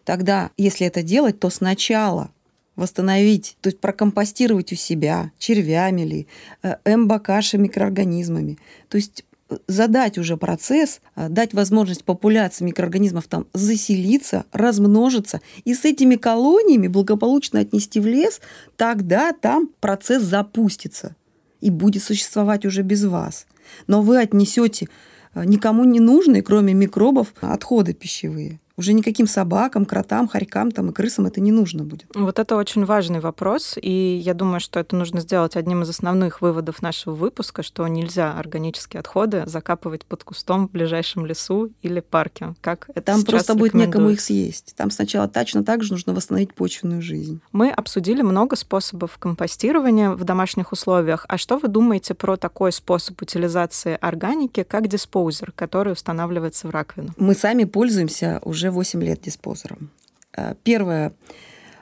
Тогда, 0.05 0.51
если 0.57 0.85
это 0.87 1.01
делать, 1.01 1.39
то 1.39 1.49
сначала 1.49 2.31
восстановить, 2.75 3.57
то 3.61 3.69
есть 3.69 3.79
прокомпостировать 3.79 4.71
у 4.73 4.75
себя 4.75 5.31
червями 5.37 6.01
ли, 6.01 6.27
э, 6.63 6.75
МБКши 6.95 7.57
микроорганизмами. 7.57 8.57
То 8.89 8.97
есть 8.97 9.25
э, 9.49 9.57
задать 9.67 10.17
уже 10.17 10.37
процесс, 10.37 10.99
э, 11.15 11.29
дать 11.29 11.53
возможность 11.53 12.03
популяции 12.03 12.65
микроорганизмов 12.65 13.27
там 13.27 13.45
заселиться, 13.53 14.45
размножиться 14.51 15.41
и 15.65 15.75
с 15.75 15.85
этими 15.85 16.15
колониями 16.15 16.87
благополучно 16.87 17.59
отнести 17.59 17.99
в 17.99 18.07
лес, 18.07 18.41
тогда 18.75 19.33
там 19.33 19.69
процесс 19.79 20.23
запустится 20.23 21.15
и 21.61 21.69
будет 21.69 22.03
существовать 22.03 22.65
уже 22.65 22.81
без 22.81 23.05
вас. 23.05 23.45
Но 23.87 24.01
вы 24.01 24.19
отнесете 24.19 24.87
никому 25.35 25.83
не 25.83 25.99
нужные, 25.99 26.41
кроме 26.41 26.73
микробов, 26.73 27.33
отходы 27.41 27.93
пищевые. 27.93 28.59
Уже 28.75 28.93
никаким 28.93 29.27
собакам, 29.27 29.85
кротам, 29.85 30.27
хорькам 30.27 30.71
там, 30.71 30.89
и 30.89 30.93
крысам 30.93 31.27
это 31.27 31.39
не 31.39 31.51
нужно 31.51 31.83
будет. 31.83 32.07
Вот 32.15 32.39
это 32.39 32.55
очень 32.55 32.85
важный 32.85 33.19
вопрос, 33.19 33.75
и 33.79 34.21
я 34.23 34.33
думаю, 34.33 34.59
что 34.59 34.79
это 34.79 34.95
нужно 34.95 35.21
сделать 35.21 35.55
одним 35.55 35.83
из 35.83 35.89
основных 35.89 36.41
выводов 36.41 36.81
нашего 36.81 37.13
выпуска, 37.13 37.61
что 37.61 37.87
нельзя 37.87 38.37
органические 38.37 39.01
отходы 39.01 39.43
закапывать 39.45 40.05
под 40.05 40.23
кустом 40.23 40.67
в 40.67 40.71
ближайшем 40.71 41.25
лесу 41.27 41.69
или 41.83 41.99
парке, 41.99 42.55
как 42.61 42.89
это 42.95 43.01
Там 43.01 43.23
просто 43.23 43.53
будет 43.53 43.75
некому 43.75 44.09
их 44.09 44.19
съесть. 44.19 44.73
Там 44.75 44.89
сначала 44.89 45.27
точно 45.27 45.63
так 45.63 45.83
же 45.83 45.93
нужно 45.93 46.13
восстановить 46.13 46.55
почвенную 46.55 47.01
жизнь. 47.03 47.41
Мы 47.51 47.69
обсудили 47.69 48.23
много 48.23 48.55
способов 48.55 49.19
компостирования 49.19 50.11
в 50.11 50.23
домашних 50.23 50.71
условиях. 50.71 51.25
А 51.29 51.37
что 51.37 51.57
вы 51.57 51.67
думаете 51.67 52.15
про 52.15 52.37
такой 52.37 52.71
способ 52.71 53.21
утилизации 53.21 53.99
органики, 54.01 54.63
как 54.63 54.87
диспоузер, 54.87 55.51
который 55.51 55.93
устанавливается 55.93 56.67
в 56.67 56.71
раковину? 56.71 57.13
Мы 57.17 57.35
сами 57.35 57.65
пользуемся 57.65 58.41
уже 58.43 58.62
уже 58.63 58.71
8 58.71 59.03
лет 59.03 59.21
диспозером. 59.21 59.89
Э, 60.35 60.55
первое 60.63 61.13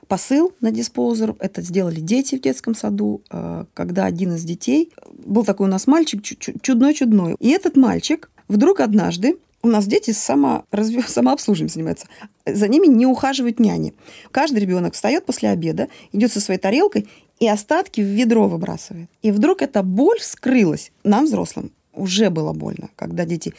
посыл 0.07 0.53
на 0.61 0.71
диспозер. 0.71 1.35
Это 1.39 1.61
сделали 1.61 1.99
дети 1.99 2.35
в 2.35 2.41
детском 2.41 2.75
саду, 2.75 3.21
э, 3.29 3.65
когда 3.73 4.05
один 4.05 4.33
из 4.35 4.43
детей, 4.43 4.91
был 5.25 5.45
такой 5.45 5.67
у 5.67 5.69
нас 5.69 5.87
мальчик 5.87 6.21
чудной-чудной. 6.23 7.35
И 7.39 7.49
этот 7.49 7.77
мальчик 7.77 8.29
вдруг 8.47 8.79
однажды, 8.79 9.37
у 9.63 9.67
нас 9.67 9.85
дети 9.85 10.11
само, 10.11 10.65
разве, 10.71 11.03
самообслуживанием 11.03 11.69
занимаются, 11.69 12.07
за 12.47 12.67
ними 12.67 12.87
не 12.87 13.05
ухаживают 13.05 13.59
няни. 13.59 13.93
Каждый 14.31 14.59
ребенок 14.59 14.95
встает 14.95 15.25
после 15.25 15.49
обеда, 15.49 15.87
идет 16.11 16.31
со 16.31 16.41
своей 16.41 16.59
тарелкой 16.59 17.07
и 17.39 17.47
остатки 17.47 18.01
в 18.01 18.05
ведро 18.05 18.47
выбрасывает. 18.47 19.09
И 19.21 19.31
вдруг 19.31 19.61
эта 19.61 19.83
боль 19.83 20.19
вскрылась 20.19 20.91
нам, 21.03 21.25
взрослым 21.25 21.71
уже 22.01 22.29
было 22.29 22.51
больно, 22.53 22.89
когда 22.95 23.25
дети 23.25 23.53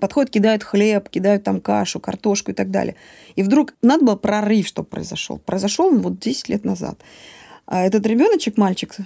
подходят, 0.00 0.30
кидают 0.30 0.64
хлеб, 0.64 1.08
кидают 1.08 1.44
там 1.44 1.60
кашу, 1.60 2.00
картошку 2.00 2.50
и 2.50 2.54
так 2.54 2.70
далее. 2.70 2.96
И 3.36 3.42
вдруг 3.42 3.74
надо 3.82 4.04
было 4.04 4.16
прорыв, 4.16 4.66
чтобы 4.66 4.88
произошел. 4.88 5.38
Произошел 5.38 5.86
он 5.86 6.00
вот 6.02 6.18
10 6.18 6.48
лет 6.48 6.64
назад. 6.64 6.98
А 7.66 7.82
этот 7.82 8.04
ребеночек, 8.06 8.58
мальчик, 8.58 8.96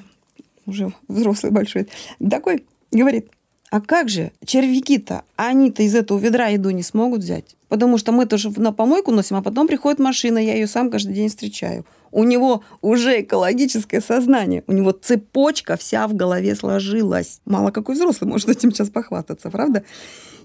уже 0.66 0.92
взрослый 1.06 1.52
большой, 1.52 1.88
такой 2.30 2.64
говорит, 2.90 3.30
а 3.70 3.80
как 3.80 4.08
же 4.08 4.32
червяки-то? 4.44 5.22
Они-то 5.36 5.82
из 5.82 5.94
этого 5.94 6.18
ведра 6.18 6.46
еду 6.46 6.70
не 6.70 6.82
смогут 6.82 7.20
взять. 7.20 7.56
Потому 7.68 7.98
что 7.98 8.12
мы 8.12 8.24
тоже 8.24 8.50
на 8.56 8.72
помойку 8.72 9.12
носим, 9.12 9.36
а 9.36 9.42
потом 9.42 9.68
приходит 9.68 9.98
машина, 9.98 10.38
я 10.38 10.54
ее 10.54 10.66
сам 10.66 10.90
каждый 10.90 11.12
день 11.14 11.28
встречаю. 11.28 11.84
У 12.10 12.24
него 12.24 12.62
уже 12.80 13.20
экологическое 13.20 14.00
сознание, 14.00 14.64
у 14.66 14.72
него 14.72 14.92
цепочка 14.92 15.76
вся 15.76 16.08
в 16.08 16.14
голове 16.14 16.54
сложилась. 16.54 17.40
Мало 17.44 17.70
какой 17.70 17.94
взрослый 17.94 18.30
может 18.30 18.48
этим 18.48 18.72
сейчас 18.72 18.88
похвастаться, 18.88 19.50
правда? 19.50 19.84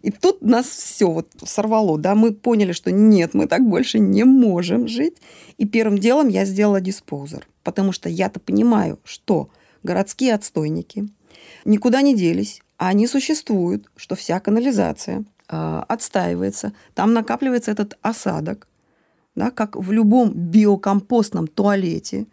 И 0.01 0.11
тут 0.11 0.41
нас 0.41 0.65
все 0.65 1.09
вот 1.09 1.29
сорвало, 1.45 1.97
да, 1.97 2.15
мы 2.15 2.33
поняли, 2.33 2.73
что 2.73 2.91
нет, 2.91 3.33
мы 3.33 3.47
так 3.47 3.65
больше 3.65 3.99
не 3.99 4.25
можем 4.25 4.89
жить. 4.89 5.15
И 5.57 5.65
первым 5.65 5.97
делом 5.97 6.27
я 6.27 6.43
сделала 6.43 6.81
диспозер, 6.81 7.47
потому 7.63 7.93
что 7.93 8.09
я-то 8.09 8.41
понимаю, 8.41 8.99
что 9.05 9.47
городские 9.81 10.33
отстойники 10.33 11.07
никуда 11.63 12.01
не 12.01 12.15
делись, 12.15 12.61
они 12.87 13.07
существуют, 13.07 13.89
что 13.95 14.15
вся 14.15 14.39
канализация 14.39 15.25
э, 15.49 15.83
отстаивается, 15.87 16.73
там 16.93 17.13
накапливается 17.13 17.71
этот 17.71 17.97
осадок, 18.01 18.67
да, 19.35 19.51
как 19.51 19.75
в 19.75 19.91
любом 19.91 20.31
биокомпостном 20.33 21.47
туалете, 21.47 22.27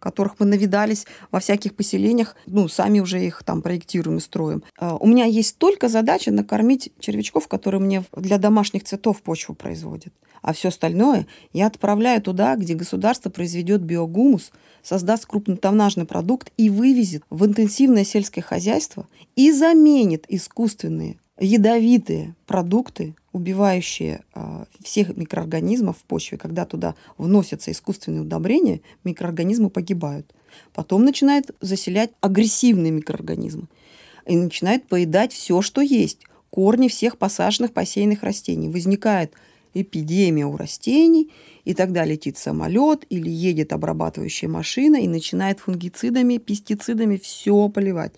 которых 0.00 0.40
мы 0.40 0.46
навидались 0.46 1.06
во 1.30 1.38
всяких 1.38 1.76
поселениях, 1.76 2.34
ну, 2.46 2.66
сами 2.66 2.98
уже 2.98 3.24
их 3.24 3.44
там 3.44 3.62
проектируем 3.62 4.18
и 4.18 4.20
строим. 4.20 4.64
А, 4.78 4.96
у 4.96 5.06
меня 5.06 5.26
есть 5.26 5.58
только 5.58 5.88
задача 5.88 6.32
накормить 6.32 6.92
червячков, 6.98 7.46
которые 7.46 7.80
мне 7.80 8.02
для 8.16 8.38
домашних 8.38 8.82
цветов 8.82 9.22
почву 9.22 9.54
производят. 9.54 10.12
А 10.42 10.52
все 10.54 10.68
остальное 10.68 11.26
я 11.52 11.66
отправляю 11.66 12.22
туда, 12.22 12.56
где 12.56 12.74
государство 12.74 13.30
произведет 13.30 13.82
биогумус, 13.82 14.50
создаст 14.82 15.26
крупнотоннажный 15.26 16.06
продукт 16.06 16.50
и 16.56 16.70
вывезет 16.70 17.22
в 17.28 17.44
интенсивное 17.44 18.04
сельское 18.04 18.40
хозяйство 18.40 19.06
и 19.36 19.52
заменит 19.52 20.24
искусственные 20.28 21.18
ядовитые 21.38 22.34
продукты, 22.46 23.14
убивающие 23.32 24.24
э, 24.34 24.64
всех 24.82 25.16
микроорганизмов 25.16 25.98
в 25.98 26.02
почве, 26.02 26.36
когда 26.38 26.64
туда 26.64 26.94
вносятся 27.16 27.70
искусственные 27.70 28.22
удобрения, 28.22 28.80
микроорганизмы 29.04 29.70
погибают. 29.70 30.32
Потом 30.74 31.04
начинает 31.04 31.50
заселять 31.60 32.10
агрессивные 32.20 32.90
микроорганизмы 32.90 33.68
и 34.26 34.36
начинает 34.36 34.86
поедать 34.88 35.32
все, 35.32 35.62
что 35.62 35.80
есть. 35.80 36.20
Корни 36.50 36.88
всех 36.88 37.18
посаженных 37.18 37.72
посеянных 37.72 38.24
растений. 38.24 38.68
Возникает 38.68 39.32
эпидемия 39.72 40.46
у 40.46 40.56
растений, 40.56 41.30
и 41.64 41.74
тогда 41.74 42.04
летит 42.04 42.36
самолет 42.36 43.04
или 43.08 43.30
едет 43.30 43.72
обрабатывающая 43.72 44.48
машина 44.48 44.96
и 44.96 45.06
начинает 45.06 45.60
фунгицидами, 45.60 46.38
пестицидами 46.38 47.16
все 47.16 47.68
поливать. 47.68 48.12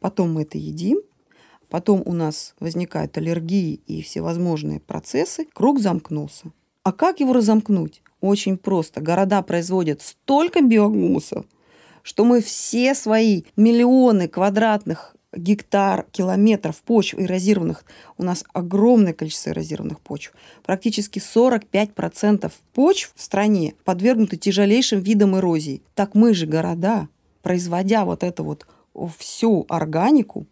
Потом 0.00 0.32
мы 0.32 0.42
это 0.42 0.56
едим, 0.56 1.00
потом 1.68 2.02
у 2.04 2.12
нас 2.12 2.54
возникают 2.60 3.16
аллергии 3.18 3.80
и 3.86 4.02
всевозможные 4.02 4.80
процессы, 4.80 5.46
круг 5.52 5.80
замкнулся. 5.80 6.52
А 6.82 6.92
как 6.92 7.20
его 7.20 7.32
разомкнуть? 7.32 8.02
Очень 8.20 8.58
просто. 8.58 9.00
Города 9.00 9.42
производят 9.42 10.02
столько 10.02 10.60
биогумуса, 10.60 11.44
что 12.02 12.24
мы 12.24 12.42
все 12.42 12.94
свои 12.94 13.42
миллионы 13.56 14.28
квадратных 14.28 15.14
гектар, 15.36 16.06
километров 16.12 16.82
почв 16.82 17.18
эрозированных. 17.18 17.84
У 18.18 18.22
нас 18.22 18.44
огромное 18.52 19.12
количество 19.12 19.50
эрозированных 19.50 20.00
почв. 20.00 20.32
Практически 20.62 21.18
45% 21.18 22.52
почв 22.72 23.12
в 23.14 23.22
стране 23.22 23.74
подвергнуты 23.84 24.36
тяжелейшим 24.36 25.00
видам 25.00 25.36
эрозии. 25.36 25.82
Так 25.94 26.14
мы 26.14 26.34
же 26.34 26.46
города, 26.46 27.08
производя 27.42 28.04
вот 28.04 28.22
эту 28.22 28.44
вот 28.44 28.66
всю 29.18 29.66
органику, 29.68 30.46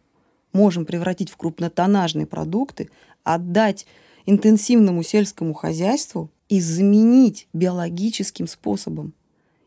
можем 0.53 0.85
превратить 0.85 1.31
в 1.31 1.37
крупнотоннажные 1.37 2.27
продукты, 2.27 2.91
отдать 3.25 3.87
интенсивному 4.27 5.03
сельскому 5.03 5.55
хозяйству 5.55 6.31
и 6.49 6.61
заменить 6.61 7.49
биологическим 7.53 8.47
способом. 8.47 9.15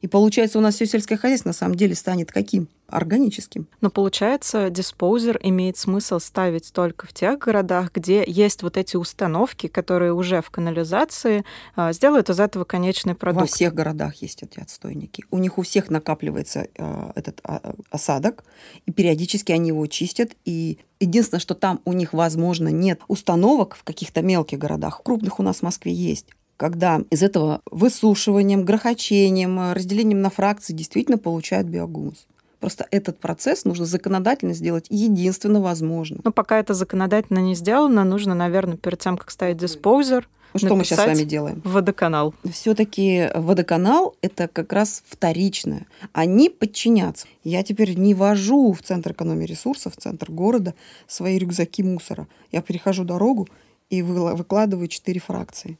И 0.01 0.07
получается, 0.07 0.59
у 0.59 0.61
нас 0.61 0.75
все 0.75 0.85
сельское 0.85 1.17
хозяйство 1.17 1.49
на 1.49 1.53
самом 1.53 1.75
деле 1.75 1.95
станет 1.95 2.31
каким? 2.31 2.67
органическим. 2.87 3.67
Но 3.81 3.89
получается, 3.89 4.69
диспоузер 4.69 5.39
имеет 5.41 5.77
смысл 5.77 6.19
ставить 6.19 6.71
только 6.71 7.07
в 7.07 7.13
тех 7.13 7.39
городах, 7.39 7.91
где 7.93 8.23
есть 8.25 8.63
вот 8.63 8.77
эти 8.77 8.95
установки, 8.95 9.67
которые 9.67 10.13
уже 10.13 10.41
в 10.41 10.49
канализации 10.49 11.43
а, 11.75 11.93
сделают 11.93 12.29
из 12.29 12.39
этого 12.39 12.63
конечный 12.63 13.15
продукт. 13.15 13.41
Во 13.41 13.47
всех 13.47 13.73
городах 13.73 14.15
есть 14.15 14.43
эти 14.43 14.59
отстойники. 14.59 15.25
У 15.31 15.37
них 15.37 15.57
у 15.57 15.63
всех 15.63 15.89
накапливается 15.89 16.67
э, 16.75 17.11
этот 17.15 17.41
э, 17.43 17.73
осадок, 17.89 18.43
и 18.85 18.91
периодически 18.91 19.51
они 19.51 19.69
его 19.69 19.85
чистят. 19.87 20.31
И 20.45 20.77
единственное, 20.99 21.41
что 21.41 21.55
там 21.55 21.81
у 21.85 21.93
них, 21.93 22.13
возможно, 22.13 22.69
нет 22.69 23.01
установок 23.07 23.75
в 23.75 23.83
каких-то 23.83 24.21
мелких 24.21 24.59
городах. 24.59 24.99
В 24.99 25.03
крупных 25.03 25.39
у 25.39 25.43
нас 25.43 25.57
в 25.57 25.63
Москве 25.63 25.93
есть 25.93 26.27
когда 26.57 27.01
из 27.09 27.23
этого 27.23 27.61
высушиванием, 27.69 28.63
грохочением, 28.63 29.73
разделением 29.73 30.21
на 30.21 30.29
фракции 30.29 30.73
действительно 30.73 31.17
получают 31.17 31.67
биогумус. 31.67 32.27
Просто 32.59 32.87
этот 32.89 33.19
процесс 33.19 33.65
нужно 33.65 33.85
законодательно 33.85 34.53
сделать 34.53 34.87
единственно 34.89 35.61
возможно. 35.61 36.19
Но 36.23 36.31
пока 36.31 36.59
это 36.59 36.73
законодательно 36.73 37.39
не 37.39 37.53
сделано, 37.55 38.03
нужно, 38.03 38.33
наверное, 38.33 38.77
перед 38.77 38.99
тем, 38.99 39.17
как 39.17 39.29
ставить 39.29 39.57
диспоузер, 39.57 40.27
ну, 40.55 40.59
что 40.59 40.75
мы 40.75 40.85
сейчас 40.85 41.01
с 41.01 41.05
вами 41.05 41.25
делаем? 41.25 41.61
Водоканал. 41.65 42.33
Все-таки 42.49 43.29
водоканал 43.35 44.15
это 44.21 44.47
как 44.47 44.71
раз 44.71 45.03
вторичное. 45.05 45.85
Они 46.13 46.49
подчинятся. 46.49 47.27
Я 47.43 47.61
теперь 47.61 47.97
не 47.97 48.13
вожу 48.13 48.71
в 48.71 48.81
центр 48.81 49.11
экономии 49.11 49.45
ресурсов, 49.45 49.95
в 49.95 50.01
центр 50.01 50.31
города 50.31 50.73
свои 51.07 51.37
рюкзаки 51.37 51.83
мусора. 51.83 52.27
Я 52.53 52.61
перехожу 52.61 53.03
дорогу 53.03 53.49
и 53.89 54.01
выкладываю 54.01 54.87
четыре 54.87 55.19
фракции. 55.19 55.77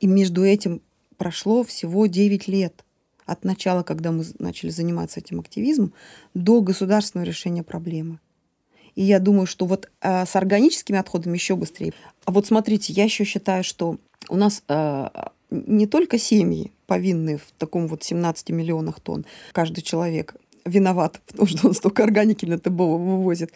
И 0.00 0.06
между 0.06 0.44
этим 0.44 0.82
прошло 1.16 1.62
всего 1.62 2.06
9 2.06 2.48
лет 2.48 2.84
от 3.26 3.44
начала, 3.44 3.82
когда 3.82 4.10
мы 4.10 4.24
начали 4.38 4.70
заниматься 4.70 5.20
этим 5.20 5.38
активизмом, 5.40 5.92
до 6.34 6.60
государственного 6.62 7.26
решения 7.26 7.62
проблемы. 7.62 8.18
И 8.96 9.02
я 9.02 9.20
думаю, 9.20 9.46
что 9.46 9.66
вот 9.66 9.88
э, 10.00 10.26
с 10.26 10.34
органическими 10.34 10.98
отходами 10.98 11.34
еще 11.34 11.54
быстрее. 11.54 11.92
А 12.24 12.32
вот 12.32 12.46
смотрите, 12.46 12.92
я 12.92 13.04
еще 13.04 13.24
считаю, 13.24 13.62
что 13.62 13.98
у 14.28 14.36
нас 14.36 14.64
э, 14.68 15.08
не 15.50 15.86
только 15.86 16.18
семьи 16.18 16.72
повинны 16.86 17.36
в 17.38 17.52
таком 17.56 17.86
вот 17.86 18.02
17 18.02 18.50
миллионах 18.50 19.00
тонн, 19.00 19.24
каждый 19.52 19.82
человек 19.82 20.34
виноват, 20.64 21.20
потому 21.26 21.46
что 21.46 21.68
он 21.68 21.74
столько 21.74 22.02
органики 22.02 22.46
на 22.46 22.58
ТБ 22.58 22.78
вывозит. 22.78 23.52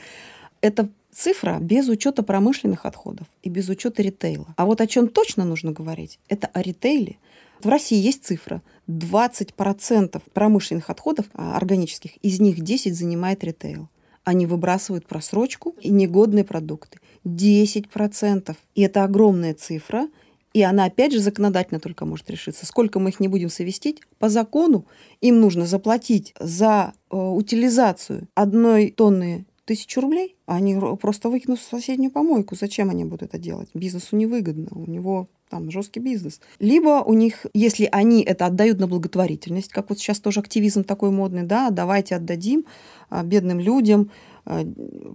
Это 0.60 0.88
цифра 1.14 1.58
без 1.60 1.88
учета 1.88 2.22
промышленных 2.22 2.86
отходов 2.86 3.26
и 3.42 3.48
без 3.48 3.68
учета 3.68 4.02
ритейла. 4.02 4.54
А 4.56 4.66
вот 4.66 4.80
о 4.80 4.86
чем 4.86 5.08
точно 5.08 5.44
нужно 5.44 5.72
говорить, 5.72 6.18
это 6.28 6.48
о 6.48 6.62
ритейле. 6.62 7.16
В 7.62 7.68
России 7.68 7.98
есть 7.98 8.24
цифра. 8.24 8.62
20% 8.88 10.20
промышленных 10.32 10.90
отходов 10.90 11.26
а, 11.32 11.56
органических, 11.56 12.16
из 12.18 12.40
них 12.40 12.60
10 12.60 12.94
занимает 12.94 13.42
ритейл. 13.42 13.88
Они 14.24 14.46
выбрасывают 14.46 15.06
просрочку 15.06 15.74
и 15.80 15.90
негодные 15.90 16.44
продукты. 16.44 16.98
10%. 17.24 18.56
И 18.74 18.82
это 18.82 19.04
огромная 19.04 19.54
цифра. 19.54 20.08
И 20.52 20.62
она, 20.62 20.84
опять 20.84 21.12
же, 21.12 21.18
законодательно 21.18 21.80
только 21.80 22.04
может 22.04 22.30
решиться. 22.30 22.64
Сколько 22.64 23.00
мы 23.00 23.10
их 23.10 23.20
не 23.20 23.28
будем 23.28 23.48
совестить, 23.48 24.00
по 24.18 24.28
закону 24.28 24.86
им 25.20 25.40
нужно 25.40 25.66
заплатить 25.66 26.32
за 26.38 26.92
э, 27.10 27.16
утилизацию 27.16 28.28
одной 28.34 28.90
тонны 28.90 29.46
тысячу 29.64 30.00
рублей, 30.00 30.36
а 30.46 30.56
они 30.56 30.78
просто 31.00 31.28
выкинут 31.28 31.58
в 31.58 31.64
соседнюю 31.64 32.10
помойку. 32.10 32.54
Зачем 32.54 32.90
они 32.90 33.04
будут 33.04 33.22
это 33.22 33.38
делать? 33.38 33.68
Бизнесу 33.74 34.16
невыгодно. 34.16 34.68
У 34.72 34.90
него 34.90 35.28
там 35.48 35.70
жесткий 35.70 36.00
бизнес. 36.00 36.40
Либо 36.58 37.02
у 37.02 37.12
них, 37.12 37.46
если 37.54 37.88
они 37.92 38.22
это 38.22 38.46
отдают 38.46 38.78
на 38.78 38.88
благотворительность, 38.88 39.70
как 39.70 39.88
вот 39.88 39.98
сейчас 39.98 40.20
тоже 40.20 40.40
активизм 40.40 40.84
такой 40.84 41.10
модный, 41.10 41.44
да, 41.44 41.70
давайте 41.70 42.16
отдадим 42.16 42.64
а, 43.08 43.22
бедным 43.22 43.60
людям 43.60 44.10
а, 44.44 44.64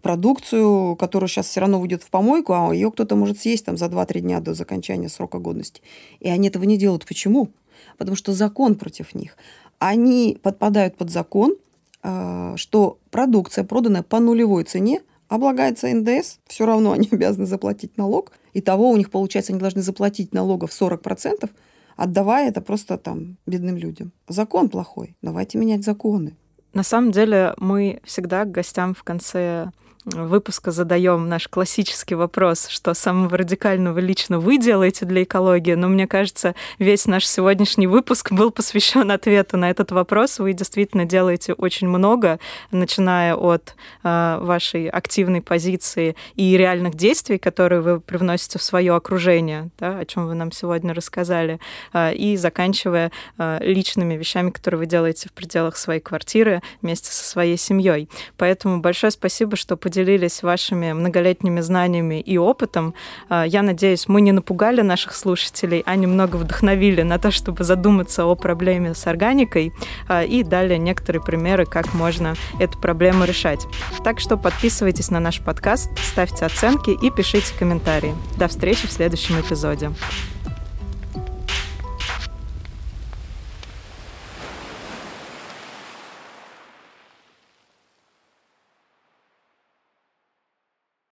продукцию, 0.02 0.96
которая 0.96 1.28
сейчас 1.28 1.48
все 1.48 1.60
равно 1.60 1.80
уйдет 1.82 2.04
в 2.04 2.10
помойку, 2.10 2.54
а 2.54 2.74
ее 2.74 2.92
кто-то 2.92 3.16
может 3.16 3.40
съесть 3.40 3.66
там 3.66 3.78
за 3.78 3.86
2-3 3.86 4.22
дня 4.22 4.40
до 4.40 4.54
заканчивания 4.54 5.10
срока 5.10 5.40
годности. 5.40 5.82
И 6.20 6.30
они 6.30 6.48
этого 6.48 6.64
не 6.64 6.78
делают. 6.78 7.06
Почему? 7.06 7.50
Потому 7.98 8.16
что 8.16 8.34
закон 8.34 8.76
против 8.76 9.14
них. 9.14 9.38
Они 9.78 10.38
подпадают 10.42 10.96
под 10.96 11.10
закон, 11.10 11.56
что 12.02 13.00
продукция, 13.12 13.64
проданная 13.64 14.04
по 14.04 14.20
нулевой 14.20 14.64
цене, 14.64 15.02
облагается 15.28 15.88
НДС, 15.94 16.40
все 16.48 16.66
равно 16.66 16.92
они 16.92 17.08
обязаны 17.12 17.46
заплатить 17.46 17.98
налог. 17.98 18.32
И 18.54 18.62
того 18.62 18.90
у 18.90 18.98
них, 18.98 19.12
получается, 19.12 19.54
они 19.54 19.60
должны 19.60 19.82
заплатить 19.82 20.34
налогов 20.34 20.72
40%, 20.72 21.50
отдавая 21.96 22.50
это 22.50 22.62
просто 22.62 22.98
там 22.98 23.38
бедным 23.46 23.78
людям. 23.78 24.12
Закон 24.28 24.70
плохой. 24.70 25.16
Давайте 25.22 25.58
менять 25.58 25.84
законы. 25.84 26.36
На 26.74 26.84
самом 26.84 27.12
деле 27.12 27.54
мы 27.58 28.00
всегда 28.04 28.46
к 28.46 28.52
гостям 28.52 28.94
в 28.94 29.04
конце 29.04 29.72
выпуска 30.06 30.72
задаем 30.72 31.28
наш 31.28 31.48
классический 31.48 32.16
вопрос, 32.16 32.68
что 32.68 32.94
самого 32.94 33.38
радикального 33.38 34.00
лично 34.00 34.40
вы 34.40 34.58
делаете 34.58 35.06
для 35.06 35.24
экологии, 35.24 35.74
но 35.74 35.88
мне 35.88 36.08
кажется, 36.08 36.56
весь 36.78 37.06
наш 37.06 37.26
сегодняшний 37.28 37.88
выпуск 37.88 38.32
был 38.32 38.52
посвящен 38.52 39.12
ответу 39.12 39.58
на 39.58 39.70
этот 39.70 39.92
вопрос. 39.92 40.40
Вы 40.40 40.54
действительно 40.54 41.06
делаете 41.06 41.54
очень 41.54 41.88
много, 41.88 42.40
начиная 42.72 43.36
от 43.36 43.76
э, 44.04 44.38
вашей 44.42 44.88
активной 44.88 45.42
позиции 45.42 46.16
и 46.36 46.58
реальных 46.58 46.96
действий, 46.96 47.38
которые 47.38 47.82
вы 47.82 48.00
привносите 48.00 48.58
в 48.58 48.64
свое 48.64 48.96
окружение, 48.96 49.70
да, 49.80 50.00
о 50.00 50.06
чем 50.06 50.28
вы 50.28 50.34
нам 50.34 50.52
сегодня 50.52 50.94
рассказали, 50.94 51.60
э, 51.94 52.14
и 52.16 52.38
заканчивая 52.38 53.12
э, 53.38 53.58
личными 53.62 54.16
вещами, 54.16 54.50
которые 54.50 54.80
вы 54.80 54.86
делаете 54.86 55.28
в 55.30 55.34
пределах 55.34 55.76
своей 55.76 56.00
квартиры 56.00 56.62
вместе 56.82 57.12
со 57.12 57.24
своей 57.26 57.58
семьей. 57.58 58.10
Поэтому 58.38 58.80
большое 58.80 59.12
спасибо, 59.12 59.56
что 59.58 59.76
поделились 59.76 59.89
поделились 59.90 60.44
вашими 60.44 60.94
многолетними 60.94 61.62
знаниями 61.62 62.22
и 62.22 62.38
опытом. 62.38 62.94
А, 63.28 63.44
я 63.44 63.64
надеюсь, 63.64 64.08
мы 64.08 64.22
не 64.22 64.32
напугали 64.32 64.82
наших 64.82 65.16
слушателей, 65.16 65.82
а 65.88 65.96
немного 65.96 66.36
вдохновили 66.36 67.02
на 67.02 67.18
то, 67.18 67.32
чтобы 67.32 67.64
задуматься 67.64 68.26
о 68.26 68.36
проблеме 68.36 68.94
с 68.94 69.08
органикой 69.08 69.74
а, 70.08 70.24
и 70.24 70.44
дали 70.44 70.78
некоторые 70.78 71.24
примеры, 71.24 71.66
как 71.66 71.96
можно 71.96 72.36
эту 72.60 72.78
проблему 72.78 73.26
решать. 73.26 73.66
Так 74.04 74.20
что 74.20 74.38
подписывайтесь 74.38 75.10
на 75.10 75.20
наш 75.20 75.40
подкаст, 75.40 75.90
ставьте 75.98 76.46
оценки 76.46 76.92
и 76.92 77.10
пишите 77.10 77.52
комментарии. 77.58 78.14
До 78.38 78.48
встречи 78.48 78.86
в 78.86 78.92
следующем 78.92 79.40
эпизоде. 79.42 79.90